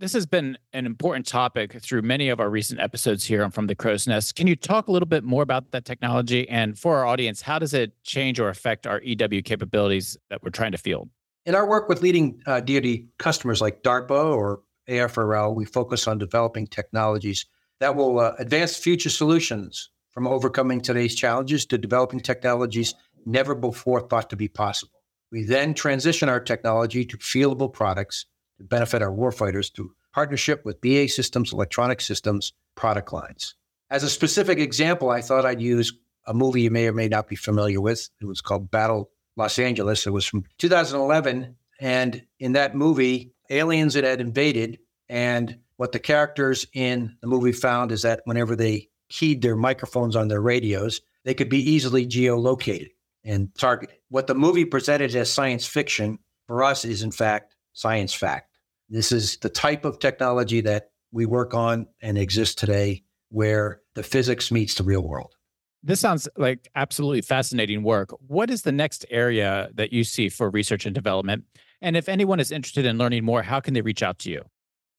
This 0.00 0.12
has 0.14 0.26
been 0.26 0.58
an 0.72 0.86
important 0.86 1.24
topic 1.24 1.80
through 1.80 2.02
many 2.02 2.28
of 2.28 2.40
our 2.40 2.50
recent 2.50 2.80
episodes 2.80 3.24
here 3.24 3.44
on 3.44 3.52
From 3.52 3.68
the 3.68 3.76
Crow's 3.76 4.08
Nest. 4.08 4.34
Can 4.34 4.48
you 4.48 4.56
talk 4.56 4.88
a 4.88 4.92
little 4.92 5.06
bit 5.06 5.22
more 5.22 5.44
about 5.44 5.70
that 5.70 5.84
technology? 5.84 6.48
And 6.48 6.76
for 6.76 6.96
our 6.96 7.06
audience, 7.06 7.40
how 7.40 7.60
does 7.60 7.72
it 7.72 7.92
change 8.02 8.40
or 8.40 8.48
affect 8.48 8.88
our 8.88 9.00
EW 9.02 9.42
capabilities 9.42 10.18
that 10.30 10.42
we're 10.42 10.50
trying 10.50 10.72
to 10.72 10.78
field? 10.78 11.10
In 11.46 11.54
our 11.54 11.68
work 11.68 11.88
with 11.88 12.02
leading 12.02 12.42
uh, 12.44 12.58
DoD 12.58 13.06
customers 13.18 13.60
like 13.60 13.84
DARPA 13.84 14.34
or 14.34 14.62
AFRL, 14.88 15.54
we 15.54 15.64
focus 15.64 16.08
on 16.08 16.18
developing 16.18 16.66
technologies 16.66 17.46
that 17.78 17.94
will 17.94 18.18
uh, 18.18 18.34
advance 18.40 18.76
future 18.76 19.10
solutions 19.10 19.90
from 20.10 20.26
overcoming 20.26 20.80
today's 20.80 21.14
challenges 21.14 21.64
to 21.66 21.78
developing 21.78 22.18
technologies 22.18 22.94
never 23.26 23.54
before 23.54 24.00
thought 24.00 24.28
to 24.30 24.36
be 24.36 24.48
possible. 24.48 25.04
We 25.30 25.44
then 25.44 25.72
transition 25.72 26.28
our 26.28 26.40
technology 26.40 27.04
to 27.04 27.16
fieldable 27.16 27.72
products 27.72 28.26
to 28.58 28.64
benefit 28.64 29.02
our 29.02 29.12
warfighters 29.12 29.74
through 29.74 29.92
partnership 30.12 30.64
with 30.64 30.80
BAE 30.80 31.08
Systems 31.08 31.52
Electronic 31.52 32.00
Systems 32.00 32.52
product 32.74 33.12
lines. 33.12 33.54
As 33.90 34.02
a 34.02 34.10
specific 34.10 34.58
example, 34.58 35.10
I 35.10 35.20
thought 35.20 35.44
I'd 35.44 35.60
use 35.60 35.92
a 36.26 36.34
movie 36.34 36.62
you 36.62 36.70
may 36.70 36.86
or 36.86 36.92
may 36.92 37.08
not 37.08 37.28
be 37.28 37.36
familiar 37.36 37.80
with. 37.80 38.08
It 38.20 38.26
was 38.26 38.40
called 38.40 38.70
Battle 38.70 39.10
Los 39.36 39.58
Angeles. 39.58 40.06
It 40.06 40.10
was 40.10 40.24
from 40.24 40.44
2011. 40.58 41.56
And 41.80 42.24
in 42.38 42.52
that 42.52 42.74
movie, 42.74 43.32
aliens 43.50 43.94
had 43.94 44.20
invaded. 44.20 44.78
And 45.08 45.58
what 45.76 45.92
the 45.92 45.98
characters 45.98 46.66
in 46.72 47.16
the 47.20 47.26
movie 47.26 47.52
found 47.52 47.92
is 47.92 48.02
that 48.02 48.22
whenever 48.24 48.56
they 48.56 48.88
keyed 49.08 49.42
their 49.42 49.56
microphones 49.56 50.16
on 50.16 50.28
their 50.28 50.40
radios, 50.40 51.00
they 51.24 51.34
could 51.34 51.48
be 51.48 51.70
easily 51.70 52.06
geolocated 52.06 52.90
and 53.24 53.54
targeted. 53.54 53.96
What 54.08 54.26
the 54.26 54.34
movie 54.34 54.64
presented 54.64 55.14
as 55.14 55.32
science 55.32 55.66
fiction 55.66 56.18
for 56.46 56.62
us 56.62 56.84
is, 56.84 57.02
in 57.02 57.10
fact, 57.10 57.53
science 57.74 58.14
fact. 58.14 58.56
This 58.88 59.12
is 59.12 59.36
the 59.38 59.50
type 59.50 59.84
of 59.84 59.98
technology 59.98 60.60
that 60.62 60.90
we 61.12 61.26
work 61.26 61.54
on 61.54 61.86
and 62.00 62.16
exists 62.16 62.54
today 62.54 63.02
where 63.28 63.80
the 63.94 64.02
physics 64.02 64.50
meets 64.50 64.74
the 64.74 64.82
real 64.82 65.02
world. 65.02 65.34
This 65.82 66.00
sounds 66.00 66.26
like 66.38 66.68
absolutely 66.74 67.20
fascinating 67.20 67.82
work. 67.82 68.10
What 68.26 68.48
is 68.48 68.62
the 68.62 68.72
next 68.72 69.04
area 69.10 69.68
that 69.74 69.92
you 69.92 70.02
see 70.02 70.30
for 70.30 70.48
research 70.48 70.86
and 70.86 70.94
development? 70.94 71.44
And 71.82 71.96
if 71.96 72.08
anyone 72.08 72.40
is 72.40 72.50
interested 72.50 72.86
in 72.86 72.96
learning 72.96 73.24
more, 73.24 73.42
how 73.42 73.60
can 73.60 73.74
they 73.74 73.82
reach 73.82 74.02
out 74.02 74.18
to 74.20 74.30
you? 74.30 74.42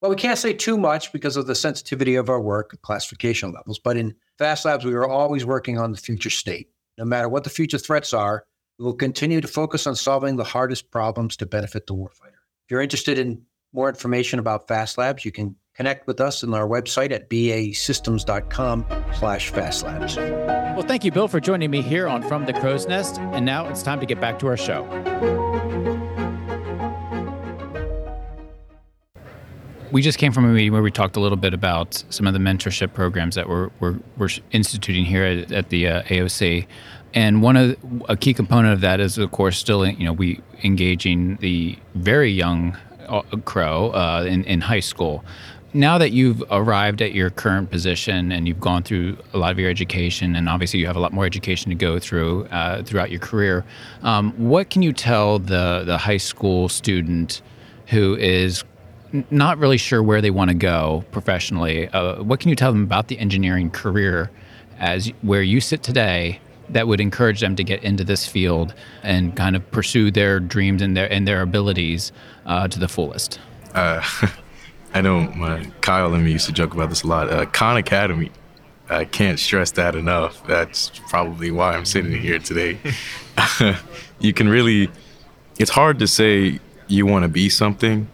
Well, 0.01 0.11
we 0.11 0.17
can't 0.17 0.37
say 0.37 0.53
too 0.53 0.77
much 0.77 1.11
because 1.11 1.37
of 1.37 1.47
the 1.47 1.55
sensitivity 1.55 2.15
of 2.15 2.29
our 2.29 2.39
work, 2.39 2.79
classification 2.83 3.51
levels. 3.51 3.79
But 3.79 3.97
in 3.97 4.13
Fast 4.37 4.65
Labs, 4.65 4.85
we 4.85 4.93
are 4.93 5.07
always 5.07 5.45
working 5.45 5.79
on 5.79 5.91
the 5.91 5.97
future 5.97 6.29
state. 6.29 6.69
No 6.97 7.05
matter 7.05 7.27
what 7.27 7.43
the 7.43 7.49
future 7.49 7.79
threats 7.79 8.13
are, 8.13 8.45
we 8.77 8.85
will 8.85 8.93
continue 8.93 9.41
to 9.41 9.47
focus 9.47 9.87
on 9.87 9.95
solving 9.95 10.35
the 10.35 10.43
hardest 10.43 10.91
problems 10.91 11.35
to 11.37 11.45
benefit 11.45 11.87
the 11.87 11.95
warfighter. 11.95 12.34
If 12.65 12.71
you're 12.71 12.81
interested 12.81 13.19
in 13.19 13.43
more 13.73 13.89
information 13.89 14.39
about 14.39 14.67
Fast 14.67 14.97
Labs, 14.97 15.23
you 15.23 15.31
can 15.31 15.55
connect 15.75 16.07
with 16.07 16.19
us 16.19 16.43
on 16.43 16.51
our 16.55 16.67
website 16.67 17.11
at 17.11 17.29
baesystems.com 17.29 18.85
slash 19.13 19.51
fastlabs. 19.51 20.15
Well, 20.75 20.81
thank 20.81 21.03
you, 21.03 21.11
Bill, 21.11 21.27
for 21.27 21.39
joining 21.39 21.69
me 21.69 21.83
here 21.83 22.07
on 22.07 22.23
From 22.23 22.47
the 22.47 22.53
Crow's 22.53 22.87
Nest. 22.87 23.19
And 23.19 23.45
now 23.45 23.67
it's 23.67 23.83
time 23.83 23.99
to 23.99 24.07
get 24.07 24.19
back 24.19 24.39
to 24.39 24.47
our 24.47 24.57
show. 24.57 24.81
We 29.91 30.01
just 30.01 30.17
came 30.17 30.31
from 30.31 30.45
a 30.45 30.47
meeting 30.47 30.73
where 30.73 30.81
we 30.81 30.89
talked 30.89 31.17
a 31.17 31.19
little 31.19 31.37
bit 31.37 31.53
about 31.53 32.03
some 32.09 32.25
of 32.25 32.33
the 32.33 32.39
mentorship 32.39 32.93
programs 32.93 33.35
that 33.35 33.47
we're, 33.47 33.69
we're, 33.79 33.99
we're 34.17 34.29
instituting 34.51 35.05
here 35.05 35.23
at, 35.23 35.51
at 35.51 35.69
the 35.69 35.87
uh, 35.87 36.01
AOC. 36.03 36.65
And 37.15 37.41
one 37.41 37.55
of 37.55 37.77
a 38.09 38.17
key 38.17 38.33
component 38.33 38.73
of 38.73 38.81
that 38.81 38.99
is, 38.99 39.17
of 39.17 39.31
course, 39.31 39.57
still 39.57 39.87
you 39.87 40.05
know 40.05 40.13
we 40.13 40.41
engaging 40.63 41.37
the 41.37 41.79
very 41.95 42.29
young 42.29 42.77
uh, 43.07 43.21
crow 43.45 43.91
uh, 43.91 44.25
in 44.27 44.43
in 44.43 44.61
high 44.61 44.81
school. 44.81 45.23
Now 45.73 45.97
that 45.97 46.11
you've 46.11 46.41
arrived 46.51 47.01
at 47.01 47.13
your 47.13 47.29
current 47.29 47.69
position 47.69 48.31
and 48.31 48.47
you've 48.47 48.61
gone 48.61 48.83
through 48.83 49.17
a 49.33 49.37
lot 49.37 49.51
of 49.51 49.59
your 49.59 49.69
education, 49.69 50.35
and 50.35 50.47
obviously 50.47 50.79
you 50.79 50.87
have 50.87 50.95
a 50.95 50.99
lot 50.99 51.13
more 51.13 51.25
education 51.25 51.69
to 51.69 51.75
go 51.75 51.99
through 51.99 52.45
uh, 52.45 52.83
throughout 52.83 53.11
your 53.11 53.19
career, 53.19 53.65
um, 54.03 54.31
what 54.37 54.69
can 54.69 54.81
you 54.81 54.91
tell 54.91 55.39
the 55.39 55.83
the 55.85 55.97
high 55.97 56.17
school 56.17 56.67
student 56.67 57.41
who 57.87 58.15
is 58.17 58.63
not 59.29 59.57
really 59.57 59.77
sure 59.77 60.03
where 60.03 60.19
they 60.19 60.31
want 60.31 60.49
to 60.49 60.55
go 60.55 61.05
professionally? 61.11 61.87
Uh, 61.89 62.21
what 62.23 62.41
can 62.41 62.49
you 62.49 62.55
tell 62.55 62.73
them 62.73 62.83
about 62.83 63.07
the 63.07 63.17
engineering 63.19 63.69
career 63.69 64.29
as 64.79 65.13
where 65.21 65.41
you 65.41 65.61
sit 65.61 65.81
today 65.81 66.39
that 66.69 66.87
would 66.87 66.99
encourage 66.99 67.41
them 67.41 67.55
to 67.55 67.63
get 67.63 67.83
into 67.83 68.03
this 68.03 68.27
field 68.27 68.73
and 69.03 69.35
kind 69.35 69.55
of 69.55 69.69
pursue 69.71 70.11
their 70.11 70.39
dreams 70.39 70.81
and 70.81 70.95
their 70.95 71.11
and 71.11 71.27
their 71.27 71.41
abilities 71.41 72.11
uh, 72.45 72.67
to 72.67 72.79
the 72.79 72.87
fullest? 72.87 73.39
Uh, 73.73 74.01
I 74.93 75.01
know 75.01 75.21
my 75.35 75.65
Kyle 75.81 76.13
and 76.13 76.23
me 76.23 76.31
used 76.31 76.45
to 76.47 76.53
joke 76.53 76.73
about 76.73 76.89
this 76.89 77.03
a 77.03 77.07
lot. 77.07 77.29
Uh, 77.29 77.45
Khan 77.45 77.77
Academy, 77.77 78.31
I 78.89 79.05
can't 79.05 79.39
stress 79.39 79.71
that 79.71 79.95
enough. 79.95 80.45
That's 80.47 80.89
probably 81.09 81.51
why 81.51 81.75
I'm 81.75 81.85
sitting 81.85 82.13
here 82.13 82.39
today. 82.39 82.77
you 84.19 84.33
can 84.33 84.47
really, 84.47 84.89
it's 85.59 85.71
hard 85.71 85.99
to 85.99 86.07
say 86.07 86.59
you 86.87 87.05
want 87.05 87.23
to 87.23 87.29
be 87.29 87.49
something 87.49 88.07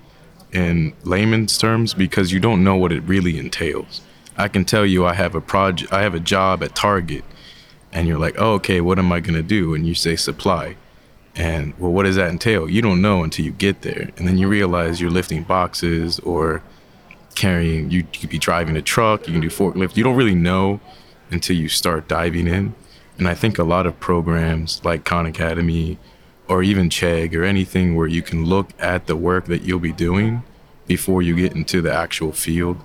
in 0.53 0.93
layman's 1.03 1.57
terms 1.57 1.93
because 1.93 2.31
you 2.31 2.39
don't 2.39 2.63
know 2.63 2.75
what 2.75 2.91
it 2.91 3.01
really 3.03 3.37
entails. 3.37 4.01
I 4.37 4.47
can 4.47 4.65
tell 4.65 4.85
you 4.85 5.05
I 5.05 5.13
have 5.13 5.35
a 5.35 5.41
project, 5.41 5.93
I 5.93 6.01
have 6.01 6.15
a 6.15 6.19
job 6.19 6.63
at 6.63 6.75
Target 6.75 7.23
and 7.93 8.07
you're 8.07 8.19
like, 8.19 8.35
oh, 8.37 8.53
okay, 8.53 8.81
what 8.81 8.99
am 8.99 9.11
I 9.11 9.19
going 9.19 9.35
to 9.35 9.43
do? 9.43 9.73
And 9.73 9.85
you 9.85 9.93
say 9.93 10.15
supply. 10.15 10.75
And 11.35 11.73
well, 11.77 11.91
what 11.91 12.03
does 12.03 12.15
that 12.15 12.29
entail? 12.29 12.69
You 12.69 12.81
don't 12.81 13.01
know 13.01 13.23
until 13.23 13.45
you 13.45 13.51
get 13.51 13.81
there. 13.81 14.09
And 14.17 14.27
then 14.27 14.37
you 14.37 14.47
realize 14.47 14.99
you're 14.99 15.09
lifting 15.09 15.43
boxes 15.43 16.19
or 16.19 16.61
carrying, 17.35 17.91
you, 17.91 18.03
could 18.03 18.29
be 18.29 18.37
driving 18.37 18.75
a 18.75 18.81
truck, 18.81 19.27
you 19.27 19.33
can 19.33 19.41
do 19.41 19.49
forklift. 19.49 19.95
You 19.95 20.03
don't 20.03 20.15
really 20.15 20.35
know 20.35 20.79
until 21.29 21.55
you 21.55 21.69
start 21.69 22.07
diving 22.07 22.47
in. 22.47 22.75
And 23.17 23.27
I 23.27 23.33
think 23.33 23.57
a 23.57 23.63
lot 23.63 23.85
of 23.85 23.99
programs 23.99 24.83
like 24.83 25.05
Khan 25.05 25.25
Academy 25.25 25.97
or 26.47 26.63
even 26.63 26.89
Chegg 26.89 27.33
or 27.35 27.43
anything 27.43 27.95
where 27.95 28.07
you 28.07 28.21
can 28.21 28.45
look 28.45 28.69
at 28.79 29.07
the 29.07 29.15
work 29.15 29.45
that 29.45 29.61
you'll 29.61 29.79
be 29.79 29.93
doing 29.93 30.43
before 30.87 31.21
you 31.21 31.35
get 31.35 31.53
into 31.53 31.81
the 31.81 31.93
actual 31.93 32.33
field, 32.33 32.83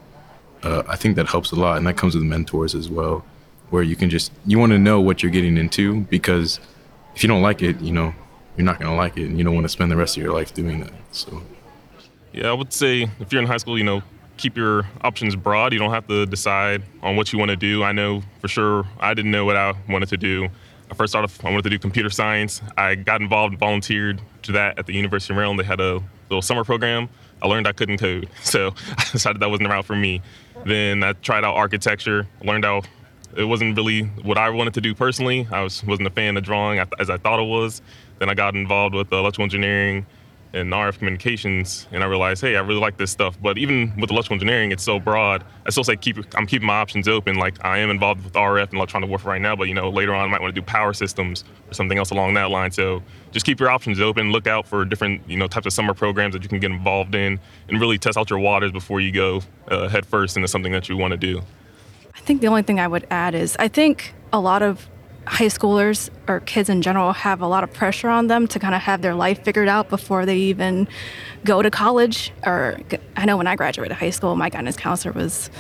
uh, 0.63 0.85
I 0.87 0.95
think 0.95 1.17
that 1.17 1.29
helps 1.29 1.51
a 1.51 1.57
lot. 1.57 1.79
And 1.79 1.87
that 1.87 1.97
comes 1.97 2.15
with 2.15 2.23
mentors 2.23 2.75
as 2.75 2.89
well 2.89 3.25
where 3.71 3.83
you 3.83 3.97
can 3.97 4.11
just 4.11 4.33
you 4.47 4.59
want 4.59 4.73
to 4.73 4.79
know 4.79 5.01
what 5.01 5.23
you're 5.23 5.33
getting 5.33 5.57
into 5.57 6.01
because 6.03 6.61
if 7.15 7.23
you 7.23 7.29
don't 7.29 7.43
like 7.43 7.63
it, 7.63 7.81
you 7.81 7.93
know, 7.93 8.15
you're 8.57 8.65
not 8.65 8.79
going 8.79 8.91
to 8.91 8.97
like 8.97 9.17
it 9.17 9.27
and 9.27 9.39
you 9.39 9.45
don't 9.45 9.55
want 9.55 9.65
to 9.65 9.69
spend 9.69 9.91
the 9.91 9.97
rest 9.97 10.17
of 10.17 10.23
your 10.23 10.33
life 10.33 10.55
doing 10.55 10.81
that. 10.81 10.93
So 11.13 11.43
yeah, 12.33 12.51
I 12.51 12.53
would 12.53 12.73
say 12.73 13.09
if 13.21 13.33
you're 13.33 13.41
in 13.41 13.49
high 13.49 13.57
school, 13.57 13.79
you 13.79 13.85
know, 13.85 14.03
keep 14.37 14.57
your 14.57 14.87
options 15.03 15.35
broad. 15.35 15.73
You 15.73 15.79
don't 15.79 15.93
have 15.93 16.07
to 16.09 16.27
decide 16.27 16.83
on 17.03 17.17
what 17.17 17.33
you 17.33 17.39
want 17.39 17.51
to 17.51 17.57
do. 17.57 17.83
I 17.83 17.93
know 17.93 18.23
for 18.41 18.49
sure 18.49 18.87
I 19.01 19.15
didn't 19.15 19.31
know 19.31 19.45
what 19.45 19.57
I 19.57 19.75
wanted 19.89 20.09
to 20.11 20.17
do. 20.17 20.49
I 20.91 20.95
first 20.95 21.13
started, 21.13 21.31
I 21.45 21.51
wanted 21.51 21.65
to 21.65 21.71
do 21.71 21.79
computer 21.79 22.11
science. 22.11 22.63
I 22.77 22.95
got 22.95 23.21
involved 23.21 23.53
and 23.53 23.59
volunteered 23.59 24.21
to 24.43 24.53
that 24.53 24.79
at 24.79 24.87
the 24.87 24.93
University 24.93 25.33
of 25.33 25.37
Maryland. 25.37 25.59
They 25.59 25.65
had 25.65 25.81
a 25.81 26.01
little 26.29 26.43
summer 26.43 26.65
program. 26.65 27.09
I 27.43 27.49
learned 27.49 27.67
I 27.67 27.73
couldn't 27.73 27.99
code, 27.99 28.29
so 28.43 28.73
I 28.97 29.05
decided 29.11 29.41
that 29.43 29.51
wasn't 29.51 29.69
the 29.69 29.75
route 29.75 29.85
for 29.85 29.97
me. 29.97 30.23
Then 30.65 31.03
I 31.03 31.13
tried 31.15 31.45
out 31.45 31.55
architecture, 31.55 32.27
learned 32.43 32.65
out 32.65 32.87
it 33.37 33.45
wasn't 33.45 33.77
really 33.77 34.03
what 34.23 34.39
I 34.39 34.51
wanted 34.51 34.75
to 34.75 34.81
do 34.81 34.95
personally. 34.95 35.47
I 35.51 35.63
was, 35.63 35.83
wasn't 35.85 36.09
a 36.09 36.11
fan 36.11 36.37
of 36.37 36.45
drawing 36.45 36.79
as 36.99 37.11
I 37.11 37.17
thought 37.17 37.41
it 37.41 37.49
was. 37.49 37.83
Then 38.19 38.29
I 38.29 38.35
got 38.35 38.55
involved 38.55 38.95
with 38.95 39.13
electrical 39.13 39.45
engineering 39.45 40.07
and 40.57 40.73
RF 40.73 40.99
communications, 40.99 41.87
and 41.93 42.03
I 42.03 42.07
realized, 42.07 42.41
hey, 42.41 42.57
I 42.57 42.61
really 42.61 42.81
like 42.81 42.97
this 42.97 43.11
stuff. 43.11 43.37
But 43.43 43.59
even 43.59 43.93
with 43.99 44.11
electrical 44.11 44.35
engineering, 44.35 44.73
it's 44.73 44.83
so 44.83 44.99
broad. 44.99 45.45
I 45.67 45.71
still 45.71 45.85
say 45.85 45.97
keep. 45.97 46.17
I'm 46.35 46.47
keeping 46.47 46.67
my 46.67 46.77
options 46.77 47.09
open. 47.09 47.37
Like 47.37 47.63
I 47.65 47.79
am 47.79 47.91
involved 47.91 48.25
with 48.25 48.33
RF 48.33 48.71
and 48.71 48.75
electronic 48.75 49.09
warfare 49.09 49.33
right 49.33 49.41
now, 49.41 49.55
but 49.55 49.69
you 49.69 49.75
know 49.75 49.91
later 49.91 50.15
on 50.15 50.29
I 50.29 50.31
might 50.31 50.41
want 50.41 50.55
to 50.55 50.61
do 50.61 50.65
power 50.65 50.95
systems 50.95 51.45
or 51.69 51.75
something 51.75 51.99
else 51.99 52.11
along 52.11 52.35
that 52.35 52.51
line. 52.51 52.71
So 52.71 53.03
just 53.33 53.45
keep 53.45 53.61
your 53.61 53.71
options 53.71 54.01
open. 54.01 54.33
Look 54.33 54.47
out 54.47 54.67
for 54.67 54.85
different 54.85 55.29
you 55.29 55.37
know 55.37 55.47
types 55.47 55.67
of 55.67 55.73
summer 55.73 55.95
programs 55.95 56.35
that 56.35 56.43
you 56.43 56.49
can 56.49 56.61
get 56.61 56.71
involved 56.71 57.15
in, 57.15 57.39
and 57.69 57.81
really 57.81 57.99
test 57.99 58.17
out 58.17 58.31
your 58.31 58.39
waters 58.39 58.73
before 58.73 59.01
you 59.01 59.13
go 59.13 59.43
uh, 59.69 59.89
head 59.89 60.07
first 60.07 60.37
into 60.37 60.49
something 60.49 60.73
that 60.73 60.89
you 60.89 60.97
want 60.97 61.11
to 61.11 61.19
do. 61.19 61.43
I 62.17 62.21
think 62.21 62.41
the 62.41 62.49
only 62.49 62.63
thing 62.63 62.81
I 62.81 62.89
would 62.89 63.07
add 63.11 63.35
is 63.35 63.57
I 63.59 63.69
think 63.69 64.15
a 64.33 64.41
lot 64.41 64.63
of 64.63 64.89
high 65.27 65.47
schoolers 65.47 66.09
or 66.29 66.41
kids 66.41 66.69
in 66.69 66.83
general 66.83 67.13
have 67.13 67.41
a 67.41 67.47
lot 67.47 67.65
of 67.65 67.73
pressure 67.73 68.09
on 68.09 68.29
them 68.29 68.47
to 68.47 68.59
kind 68.59 68.75
of 68.75 68.81
have 68.83 69.03
their 69.03 69.15
life 69.15 69.43
figured 69.43 69.69
out 69.69 69.89
before 69.89 70.25
they 70.25 70.37
even 70.37 70.87
go 71.45 71.63
to 71.63 71.71
college. 71.71 72.33
Or 72.45 72.79
I 73.17 73.25
know 73.25 73.37
when 73.37 73.47
I 73.47 73.57
graduated 73.57 73.97
high 73.97 74.11
school, 74.11 74.37
my 74.37 74.49
guidance 74.49 74.77
counselor 74.77 75.13
was 75.13 75.51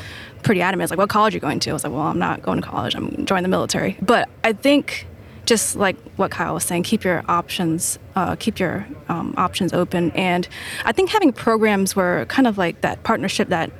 pretty 0.42 0.62
adamant. 0.62 0.84
It's 0.84 0.90
like, 0.90 0.98
what 0.98 1.08
college 1.08 1.34
are 1.34 1.36
you 1.36 1.40
going 1.40 1.58
to? 1.60 1.70
I 1.70 1.72
was 1.72 1.84
like, 1.84 1.92
well, 1.92 2.02
I'm 2.02 2.18
not 2.18 2.42
going 2.42 2.60
to 2.60 2.66
college. 2.66 2.94
I'm 2.94 3.26
joining 3.26 3.42
the 3.42 3.48
military. 3.48 3.98
But 4.00 4.28
I 4.44 4.52
think 4.52 5.06
just 5.46 5.76
like 5.76 5.96
what 6.16 6.30
Kyle 6.30 6.54
was 6.54 6.64
saying, 6.64 6.84
keep 6.84 7.04
your 7.04 7.24
options, 7.28 7.98
uh, 8.14 8.36
keep 8.36 8.58
your 8.58 8.86
um, 9.08 9.34
options 9.36 9.72
open. 9.72 10.10
And 10.12 10.46
I 10.84 10.92
think 10.92 11.10
having 11.10 11.32
programs 11.32 11.96
where 11.96 12.24
kind 12.26 12.46
of 12.46 12.58
like 12.58 12.80
that 12.82 13.02
partnership 13.02 13.48
that 13.48 13.70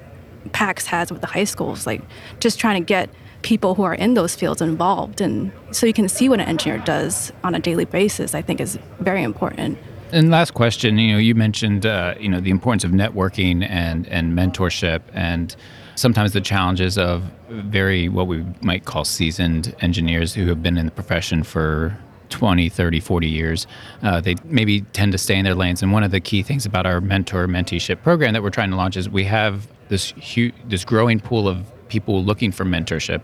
PAX 0.52 0.86
has 0.86 1.10
with 1.10 1.20
the 1.20 1.26
high 1.26 1.44
schools, 1.44 1.86
like 1.86 2.02
just 2.40 2.58
trying 2.58 2.80
to 2.80 2.84
get 2.84 3.10
people 3.42 3.74
who 3.74 3.82
are 3.82 3.94
in 3.94 4.14
those 4.14 4.34
fields 4.34 4.60
involved. 4.60 5.20
And 5.20 5.52
so 5.70 5.86
you 5.86 5.92
can 5.92 6.08
see 6.08 6.28
what 6.28 6.40
an 6.40 6.48
engineer 6.48 6.78
does 6.78 7.32
on 7.44 7.54
a 7.54 7.60
daily 7.60 7.84
basis 7.84 8.34
i 8.34 8.42
think 8.42 8.60
is 8.60 8.78
very 9.00 9.22
important. 9.22 9.78
And 10.12 10.30
last 10.30 10.54
question 10.54 10.98
you 10.98 11.12
know 11.12 11.18
you 11.18 11.34
mentioned 11.34 11.86
uh, 11.86 12.14
you 12.18 12.28
know 12.28 12.40
the 12.40 12.50
importance 12.50 12.84
of 12.84 12.90
networking 12.90 13.68
and 13.68 14.06
and 14.08 14.32
mentorship 14.32 15.02
and 15.12 15.54
sometimes 15.94 16.32
the 16.32 16.40
challenges 16.40 16.98
of 16.98 17.24
very 17.48 18.08
what 18.08 18.26
we 18.26 18.44
might 18.62 18.84
call 18.84 19.04
seasoned 19.04 19.74
engineers 19.80 20.34
who 20.34 20.46
have 20.46 20.62
been 20.62 20.76
in 20.76 20.86
the 20.86 20.92
profession 20.92 21.42
for 21.42 21.96
20 22.28 22.68
30 22.68 23.00
40 23.00 23.28
years. 23.28 23.66
Uh, 24.02 24.20
they 24.20 24.34
maybe 24.44 24.80
tend 24.92 25.12
to 25.12 25.18
stay 25.18 25.36
in 25.38 25.44
their 25.44 25.54
lanes. 25.54 25.82
And 25.82 25.92
one 25.92 26.02
of 26.02 26.10
the 26.10 26.20
key 26.20 26.42
things 26.42 26.66
about 26.66 26.86
our 26.86 27.00
mentor 27.00 27.46
menteeship 27.46 28.02
program 28.02 28.32
that 28.32 28.42
we're 28.42 28.50
trying 28.50 28.70
to 28.70 28.76
launch 28.76 28.96
is 28.96 29.08
we 29.08 29.24
have 29.24 29.68
this 29.88 30.12
huge 30.12 30.54
this 30.66 30.84
growing 30.84 31.20
pool 31.20 31.48
of 31.48 31.64
people 31.88 32.22
looking 32.24 32.52
for 32.52 32.64
mentorship. 32.64 33.22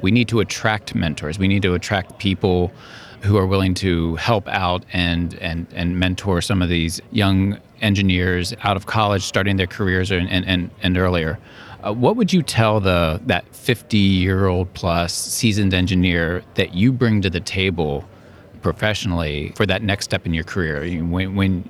We 0.00 0.10
need 0.10 0.28
to 0.28 0.40
attract 0.40 0.94
mentors. 0.94 1.38
We 1.38 1.48
need 1.48 1.62
to 1.62 1.74
attract 1.74 2.18
people 2.18 2.72
who 3.22 3.36
are 3.38 3.46
willing 3.46 3.74
to 3.74 4.16
help 4.16 4.46
out 4.48 4.84
and 4.92 5.34
and 5.40 5.66
and 5.74 5.98
mentor 5.98 6.40
some 6.40 6.62
of 6.62 6.68
these 6.68 7.00
young 7.10 7.58
engineers 7.80 8.54
out 8.62 8.76
of 8.76 8.86
college, 8.86 9.22
starting 9.22 9.56
their 9.56 9.66
careers 9.66 10.10
and 10.10 10.28
and 10.28 10.70
and, 10.82 10.96
earlier. 10.96 11.38
Uh, 11.82 11.92
what 11.92 12.16
would 12.16 12.32
you 12.32 12.42
tell 12.42 12.80
the 12.80 13.20
that 13.26 13.44
50 13.54 13.98
year 13.98 14.46
old 14.46 14.72
plus 14.74 15.12
seasoned 15.12 15.74
engineer 15.74 16.42
that 16.54 16.74
you 16.74 16.92
bring 16.92 17.20
to 17.22 17.30
the 17.30 17.40
table 17.40 18.04
professionally 18.62 19.52
for 19.56 19.66
that 19.66 19.82
next 19.82 20.06
step 20.06 20.24
in 20.24 20.32
your 20.32 20.44
career 20.44 20.86
when 21.02 21.34
when 21.34 21.68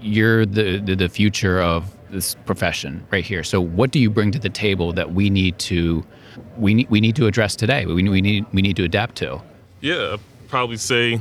you're 0.00 0.44
the, 0.44 0.78
the, 0.78 0.96
the 0.96 1.08
future 1.08 1.60
of 1.60 1.96
this 2.12 2.36
profession 2.46 3.04
right 3.10 3.24
here. 3.24 3.42
So 3.42 3.60
what 3.60 3.90
do 3.90 3.98
you 3.98 4.10
bring 4.10 4.30
to 4.32 4.38
the 4.38 4.50
table 4.50 4.92
that 4.92 5.12
we 5.12 5.30
need 5.30 5.58
to 5.60 6.04
we 6.56 6.74
need 6.74 6.90
we 6.90 7.00
need 7.00 7.16
to 7.16 7.26
address 7.26 7.56
today? 7.56 7.86
We, 7.86 7.94
we 8.08 8.20
need 8.20 8.46
we 8.52 8.62
need 8.62 8.76
to 8.76 8.84
adapt 8.84 9.16
to. 9.16 9.42
Yeah, 9.80 10.18
probably 10.48 10.76
say 10.76 11.20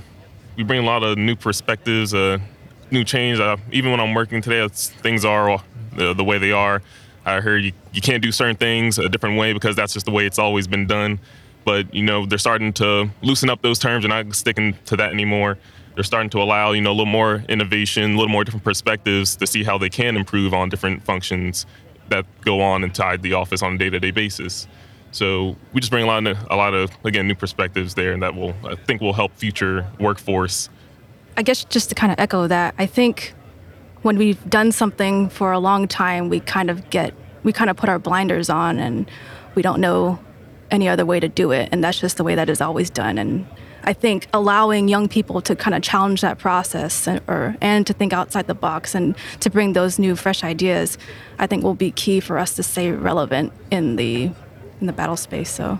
we 0.58 0.64
bring 0.64 0.84
a 0.84 0.86
lot 0.86 1.04
of 1.04 1.18
new 1.18 1.36
perspectives, 1.36 2.14
uh, 2.14 2.38
new 2.92 3.04
change. 3.04 3.40
Uh, 3.40 3.58
even 3.72 3.90
when 3.92 4.00
I'm 4.00 4.14
working 4.14 4.42
today, 4.42 4.68
things 4.68 5.26
are 5.26 5.64
the, 5.96 6.14
the 6.14 6.24
way 6.24 6.38
they 6.38 6.52
are. 6.52 6.82
I 7.26 7.40
heard 7.40 7.64
you, 7.64 7.72
you 7.94 8.02
can't 8.02 8.22
do 8.22 8.32
certain 8.32 8.56
things 8.56 8.98
a 8.98 9.08
different 9.08 9.38
way 9.38 9.54
because 9.54 9.76
that's 9.76 9.94
just 9.94 10.06
the 10.06 10.12
way 10.12 10.26
it's 10.26 10.40
always 10.40 10.68
been 10.68 10.86
done. 10.88 11.20
But 11.64 11.94
you 11.94 12.04
know 12.04 12.26
they're 12.26 12.38
starting 12.38 12.74
to 12.74 13.10
loosen 13.22 13.50
up 13.50 13.62
those 13.62 13.80
terms 13.80 14.04
and 14.04 14.10
not 14.10 14.36
sticking 14.36 14.76
to 14.86 14.98
that 14.98 15.12
anymore 15.12 15.58
they're 15.96 16.04
starting 16.04 16.30
to 16.32 16.42
allow 16.42 16.72
you 16.72 16.82
know 16.82 16.92
a 16.92 16.94
little 16.94 17.06
more 17.06 17.44
innovation, 17.50 18.14
a 18.14 18.18
little 18.18 18.32
more 18.32 18.44
different 18.44 18.64
perspectives 18.64 19.36
to 19.38 19.48
see 19.48 19.64
how 19.64 19.78
they 19.78 19.90
can 19.90 20.16
improve 20.16 20.54
on 20.54 20.70
different 20.70 21.04
functions 21.04 21.66
that 22.10 22.26
go 22.42 22.62
on 22.62 22.84
inside 22.84 23.22
the 23.22 23.34
office 23.34 23.62
on 23.62 23.76
a 23.76 23.78
day-to-day 23.78 24.12
basis. 24.12 24.68
So 25.12 25.56
we 25.74 25.82
just 25.82 25.92
bring 25.92 26.04
a 26.04 26.08
lot 26.08 26.26
of 26.26 26.38
a 26.50 26.56
lot 26.56 26.74
of 26.74 26.92
again 27.04 27.28
new 27.28 27.36
perspectives 27.36 27.96
there, 27.96 28.14
and 28.14 28.24
that 28.24 28.36
will 28.36 28.54
I 28.64 28.76
think 28.76 29.02
will 29.02 29.14
help 29.14 29.36
future 29.36 29.86
workforce. 30.00 30.70
I 31.38 31.44
guess 31.44 31.64
just 31.66 31.90
to 31.90 31.96
kind 31.96 32.12
of 32.12 32.20
echo 32.20 32.48
that, 32.48 32.76
I 32.78 32.86
think 32.86 33.34
when 34.02 34.18
we've 34.18 34.50
done 34.50 34.72
something 34.72 35.30
for 35.30 35.52
a 35.52 35.60
long 35.60 35.88
time, 35.88 36.30
we 36.30 36.40
kind 36.40 36.70
of 36.70 36.90
get 36.90 37.14
we 37.44 37.52
kind 37.52 37.70
of 37.70 37.78
put 37.78 37.90
our 37.90 38.00
blinders 38.00 38.50
on, 38.50 38.80
and 38.80 39.10
we 39.56 39.62
don't 39.62 39.82
know 39.82 40.20
any 40.70 40.88
other 40.88 41.06
way 41.06 41.20
to 41.20 41.28
do 41.28 41.52
it, 41.52 41.70
and 41.72 41.84
that's 41.84 42.00
just 42.00 42.18
the 42.18 42.24
way 42.24 42.36
that 42.36 42.50
is 42.50 42.62
always 42.62 42.90
done. 42.90 43.18
And 43.18 43.46
I 43.84 43.94
think 43.94 44.28
allowing 44.34 44.88
young 44.88 45.08
people 45.08 45.42
to 45.42 45.56
kind 45.56 45.76
of 45.76 45.82
challenge 45.82 46.22
that 46.22 46.38
process 46.38 47.08
and, 47.08 47.22
or 47.28 47.56
and 47.62 47.86
to 47.88 47.94
think 47.94 48.14
outside 48.14 48.48
the 48.48 48.54
box 48.54 48.94
and 48.94 49.16
to 49.40 49.50
bring 49.50 49.74
those 49.74 49.98
new 49.98 50.16
fresh 50.16 50.44
ideas, 50.44 50.98
I 51.40 51.48
think 51.48 51.64
will 51.64 51.76
be 51.76 51.92
key 51.92 52.20
for 52.20 52.38
us 52.38 52.56
to 52.56 52.64
stay 52.64 52.92
relevant 52.92 53.54
in 53.72 53.96
the 53.96 54.32
in 54.80 54.88
the 54.88 54.94
battle 54.94 55.18
space. 55.18 55.50
So, 55.50 55.80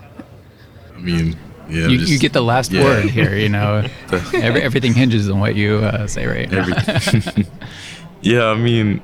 I 0.94 0.98
mean, 0.98 1.36
yeah, 1.68 1.88
you, 1.88 1.98
just, 1.98 2.12
you 2.12 2.18
get 2.18 2.32
the 2.32 2.42
last 2.42 2.72
yeah. 2.72 2.84
word 2.84 3.10
here. 3.10 3.36
You 3.36 3.48
know, 3.48 3.86
Every, 4.34 4.62
everything 4.62 4.94
hinges 4.94 5.28
on 5.30 5.40
what 5.40 5.54
you 5.54 5.76
uh, 5.76 6.06
say 6.06 6.26
right 6.26 6.50
yeah, 8.22 8.46
I 8.46 8.54
mean, 8.54 9.02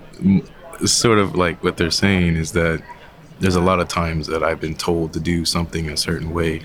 sort 0.85 1.19
of 1.19 1.37
like 1.37 1.63
what 1.63 1.77
they're 1.77 1.91
saying 1.91 2.37
is 2.37 2.53
that 2.53 2.83
there's 3.41 3.57
a 3.57 3.61
lot 3.61 3.81
of 3.81 3.89
times 3.89 4.27
that 4.27 4.43
I've 4.43 4.61
been 4.61 4.75
told 4.75 5.13
to 5.13 5.21
do 5.21 5.45
something 5.45 5.89
a 5.89 5.97
certain 5.97 6.33
way, 6.33 6.63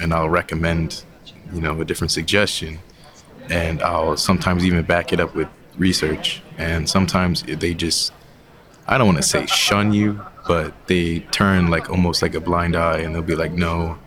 and 0.00 0.12
I'll 0.12 0.28
recommend 0.28 1.04
you 1.52 1.60
know, 1.60 1.80
a 1.80 1.84
different 1.84 2.10
suggestion. 2.10 2.78
And 3.50 3.82
I'll 3.82 4.16
sometimes 4.16 4.64
even 4.64 4.82
back 4.84 5.12
it 5.12 5.20
up 5.20 5.34
with 5.34 5.48
research. 5.76 6.42
And 6.58 6.88
sometimes 6.88 7.42
they 7.42 7.74
just, 7.74 8.12
I 8.86 8.96
don't 8.98 9.06
want 9.06 9.18
to 9.18 9.22
say 9.22 9.46
shun 9.46 9.92
you, 9.92 10.20
but 10.46 10.86
they 10.86 11.20
turn 11.20 11.68
like 11.68 11.90
almost 11.90 12.22
like 12.22 12.34
a 12.34 12.40
blind 12.40 12.76
eye 12.76 12.98
and 12.98 13.14
they'll 13.14 13.22
be 13.22 13.34
like, 13.34 13.52
no, 13.52 13.98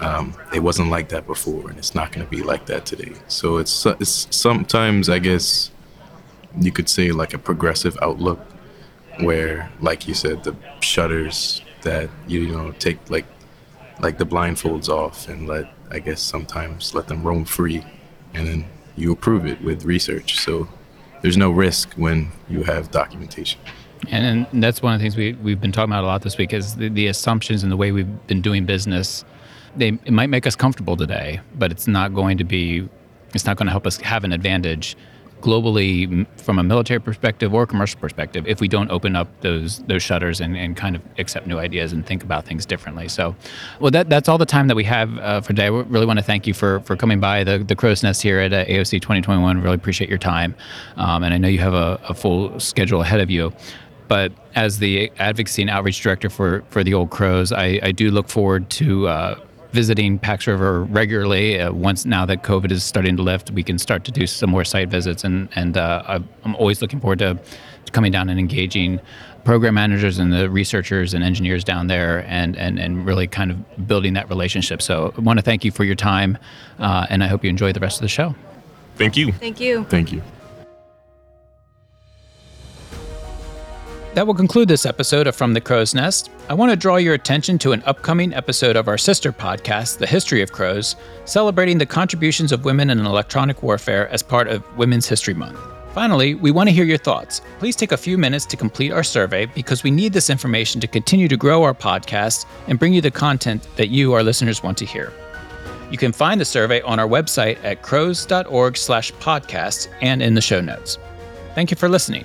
um, 0.00 0.34
it 0.52 0.60
wasn't 0.60 0.90
like 0.90 1.08
that 1.10 1.26
before 1.26 1.68
and 1.68 1.78
it's 1.78 1.94
not 1.94 2.12
going 2.12 2.24
to 2.24 2.30
be 2.30 2.42
like 2.42 2.66
that 2.66 2.84
today. 2.86 3.12
So 3.28 3.58
it's, 3.58 3.86
it's 3.86 4.26
sometimes, 4.30 5.08
I 5.08 5.18
guess, 5.18 5.70
you 6.60 6.70
could 6.72 6.88
say 6.88 7.10
like 7.10 7.34
a 7.34 7.38
progressive 7.38 7.96
outlook 8.00 8.40
where, 9.20 9.70
like 9.80 10.06
you 10.06 10.14
said, 10.14 10.44
the 10.44 10.54
shutters 10.80 11.62
that, 11.82 12.10
you 12.26 12.48
know, 12.48 12.72
take 12.72 13.10
like, 13.10 13.26
like 14.00 14.18
the 14.18 14.26
blindfolds 14.26 14.88
off 14.88 15.28
and 15.28 15.46
let 15.46 15.66
I 15.94 16.00
guess 16.00 16.20
sometimes 16.20 16.92
let 16.92 17.06
them 17.06 17.22
roam 17.22 17.44
free, 17.44 17.84
and 18.34 18.46
then 18.46 18.64
you 18.96 19.12
approve 19.12 19.46
it 19.46 19.62
with 19.62 19.84
research. 19.84 20.40
So 20.40 20.68
there's 21.22 21.36
no 21.36 21.50
risk 21.50 21.92
when 21.94 22.32
you 22.48 22.64
have 22.64 22.90
documentation. 22.90 23.60
And, 24.10 24.46
and 24.52 24.62
that's 24.62 24.82
one 24.82 24.92
of 24.92 25.00
the 25.00 25.04
things 25.04 25.16
we, 25.16 25.34
we've 25.34 25.60
been 25.60 25.72
talking 25.72 25.92
about 25.92 26.04
a 26.04 26.06
lot 26.06 26.22
this 26.22 26.36
week 26.36 26.52
is 26.52 26.76
the, 26.76 26.88
the 26.88 27.06
assumptions 27.06 27.62
and 27.62 27.70
the 27.70 27.76
way 27.76 27.92
we've 27.92 28.26
been 28.26 28.42
doing 28.42 28.66
business. 28.66 29.24
They, 29.76 29.88
it 30.04 30.12
might 30.12 30.30
make 30.30 30.46
us 30.46 30.56
comfortable 30.56 30.96
today, 30.96 31.40
but 31.54 31.70
it's 31.70 31.86
not 31.86 32.12
going 32.12 32.38
to 32.38 32.44
be, 32.44 32.88
it's 33.32 33.46
not 33.46 33.56
going 33.56 33.66
to 33.66 33.70
help 33.70 33.86
us 33.86 33.96
have 33.98 34.24
an 34.24 34.32
advantage 34.32 34.96
globally 35.44 36.26
from 36.38 36.58
a 36.58 36.62
military 36.62 36.98
perspective 36.98 37.52
or 37.52 37.66
commercial 37.66 38.00
perspective 38.00 38.46
if 38.46 38.60
we 38.60 38.66
don't 38.66 38.90
open 38.90 39.14
up 39.14 39.28
those 39.42 39.80
those 39.80 40.02
shutters 40.02 40.40
and, 40.40 40.56
and 40.56 40.74
kind 40.74 40.96
of 40.96 41.02
accept 41.18 41.46
new 41.46 41.58
ideas 41.58 41.92
and 41.92 42.06
think 42.06 42.24
about 42.24 42.46
things 42.46 42.64
differently. 42.64 43.08
So, 43.08 43.36
well, 43.78 43.90
that, 43.90 44.08
that's 44.08 44.28
all 44.28 44.38
the 44.38 44.46
time 44.46 44.68
that 44.68 44.74
we 44.74 44.84
have 44.84 45.18
uh, 45.18 45.42
for 45.42 45.48
today. 45.48 45.68
We 45.68 45.82
really 45.82 46.06
want 46.06 46.18
to 46.18 46.24
thank 46.24 46.46
you 46.46 46.54
for, 46.54 46.80
for 46.80 46.96
coming 46.96 47.20
by 47.20 47.44
the, 47.44 47.58
the 47.58 47.76
Crow's 47.76 48.02
Nest 48.02 48.22
here 48.22 48.40
at 48.40 48.52
uh, 48.54 48.64
AOC 48.64 49.02
2021. 49.02 49.60
Really 49.60 49.74
appreciate 49.74 50.08
your 50.08 50.18
time. 50.18 50.54
Um, 50.96 51.22
and 51.22 51.34
I 51.34 51.38
know 51.38 51.48
you 51.48 51.58
have 51.58 51.74
a, 51.74 52.00
a 52.08 52.14
full 52.14 52.58
schedule 52.58 53.02
ahead 53.02 53.20
of 53.20 53.30
you 53.30 53.52
but 54.06 54.32
as 54.54 54.78
the 54.78 55.10
advocacy 55.18 55.62
and 55.62 55.70
outreach 55.70 56.00
director 56.02 56.28
for, 56.28 56.62
for 56.68 56.84
the 56.84 56.92
Old 56.94 57.08
Crows, 57.10 57.52
I, 57.52 57.80
I 57.82 57.90
do 57.90 58.10
look 58.10 58.28
forward 58.28 58.68
to 58.70 59.08
uh, 59.08 59.40
visiting 59.74 60.18
Pax 60.20 60.46
River 60.46 60.84
regularly. 60.84 61.60
Uh, 61.60 61.72
once 61.72 62.06
now 62.06 62.24
that 62.24 62.44
COVID 62.44 62.70
is 62.70 62.84
starting 62.84 63.16
to 63.16 63.22
lift, 63.22 63.50
we 63.50 63.64
can 63.64 63.76
start 63.76 64.04
to 64.04 64.12
do 64.12 64.26
some 64.26 64.48
more 64.48 64.64
site 64.64 64.88
visits, 64.88 65.24
and 65.24 65.48
and 65.56 65.76
uh, 65.76 66.20
I'm 66.44 66.54
always 66.54 66.80
looking 66.80 67.00
forward 67.00 67.18
to, 67.18 67.34
to 67.84 67.92
coming 67.92 68.12
down 68.12 68.30
and 68.30 68.38
engaging 68.38 69.00
program 69.44 69.74
managers 69.74 70.18
and 70.18 70.32
the 70.32 70.48
researchers 70.48 71.12
and 71.12 71.22
engineers 71.22 71.64
down 71.64 71.86
there 71.86 72.24
and, 72.26 72.56
and, 72.56 72.78
and 72.78 73.04
really 73.04 73.26
kind 73.26 73.50
of 73.50 73.86
building 73.86 74.14
that 74.14 74.28
relationship. 74.30 74.80
So 74.80 75.12
I 75.18 75.20
want 75.20 75.38
to 75.38 75.42
thank 75.42 75.64
you 75.64 75.70
for 75.70 75.84
your 75.84 75.96
time, 75.96 76.38
uh, 76.78 77.06
and 77.10 77.22
I 77.22 77.26
hope 77.26 77.44
you 77.44 77.50
enjoy 77.50 77.72
the 77.72 77.80
rest 77.80 77.98
of 77.98 78.02
the 78.02 78.08
show. 78.08 78.34
Thank 78.96 79.18
you. 79.18 79.32
Thank 79.32 79.60
you. 79.60 79.84
Thank 79.84 80.12
you. 80.12 80.22
That 84.14 84.28
will 84.28 84.34
conclude 84.34 84.68
this 84.68 84.86
episode 84.86 85.26
of 85.26 85.34
From 85.34 85.54
the 85.54 85.60
Crow's 85.60 85.92
Nest. 85.92 86.30
I 86.48 86.54
want 86.54 86.70
to 86.70 86.76
draw 86.76 86.98
your 86.98 87.14
attention 87.14 87.58
to 87.58 87.72
an 87.72 87.82
upcoming 87.84 88.32
episode 88.32 88.76
of 88.76 88.86
our 88.86 88.96
sister 88.96 89.32
podcast, 89.32 89.98
The 89.98 90.06
History 90.06 90.40
of 90.40 90.52
Crows, 90.52 90.94
celebrating 91.24 91.78
the 91.78 91.86
contributions 91.86 92.52
of 92.52 92.64
women 92.64 92.90
in 92.90 93.00
electronic 93.00 93.64
warfare 93.64 94.08
as 94.10 94.22
part 94.22 94.46
of 94.46 94.62
Women's 94.78 95.08
History 95.08 95.34
Month. 95.34 95.58
Finally, 95.94 96.36
we 96.36 96.52
want 96.52 96.68
to 96.68 96.72
hear 96.72 96.84
your 96.84 96.96
thoughts. 96.96 97.40
Please 97.58 97.74
take 97.74 97.90
a 97.90 97.96
few 97.96 98.16
minutes 98.16 98.46
to 98.46 98.56
complete 98.56 98.92
our 98.92 99.02
survey 99.02 99.46
because 99.46 99.82
we 99.82 99.90
need 99.90 100.12
this 100.12 100.30
information 100.30 100.80
to 100.80 100.86
continue 100.86 101.26
to 101.26 101.36
grow 101.36 101.64
our 101.64 101.74
podcast 101.74 102.46
and 102.68 102.78
bring 102.78 102.94
you 102.94 103.00
the 103.00 103.10
content 103.10 103.66
that 103.74 103.88
you, 103.88 104.12
our 104.12 104.22
listeners, 104.22 104.62
want 104.62 104.78
to 104.78 104.86
hear. 104.86 105.12
You 105.90 105.98
can 105.98 106.12
find 106.12 106.40
the 106.40 106.44
survey 106.44 106.82
on 106.82 107.00
our 107.00 107.08
website 107.08 107.58
at 107.64 107.82
crows.org 107.82 108.76
slash 108.76 109.12
podcasts 109.14 109.88
and 110.02 110.22
in 110.22 110.34
the 110.34 110.40
show 110.40 110.60
notes. 110.60 110.98
Thank 111.56 111.72
you 111.72 111.76
for 111.76 111.88
listening. 111.88 112.24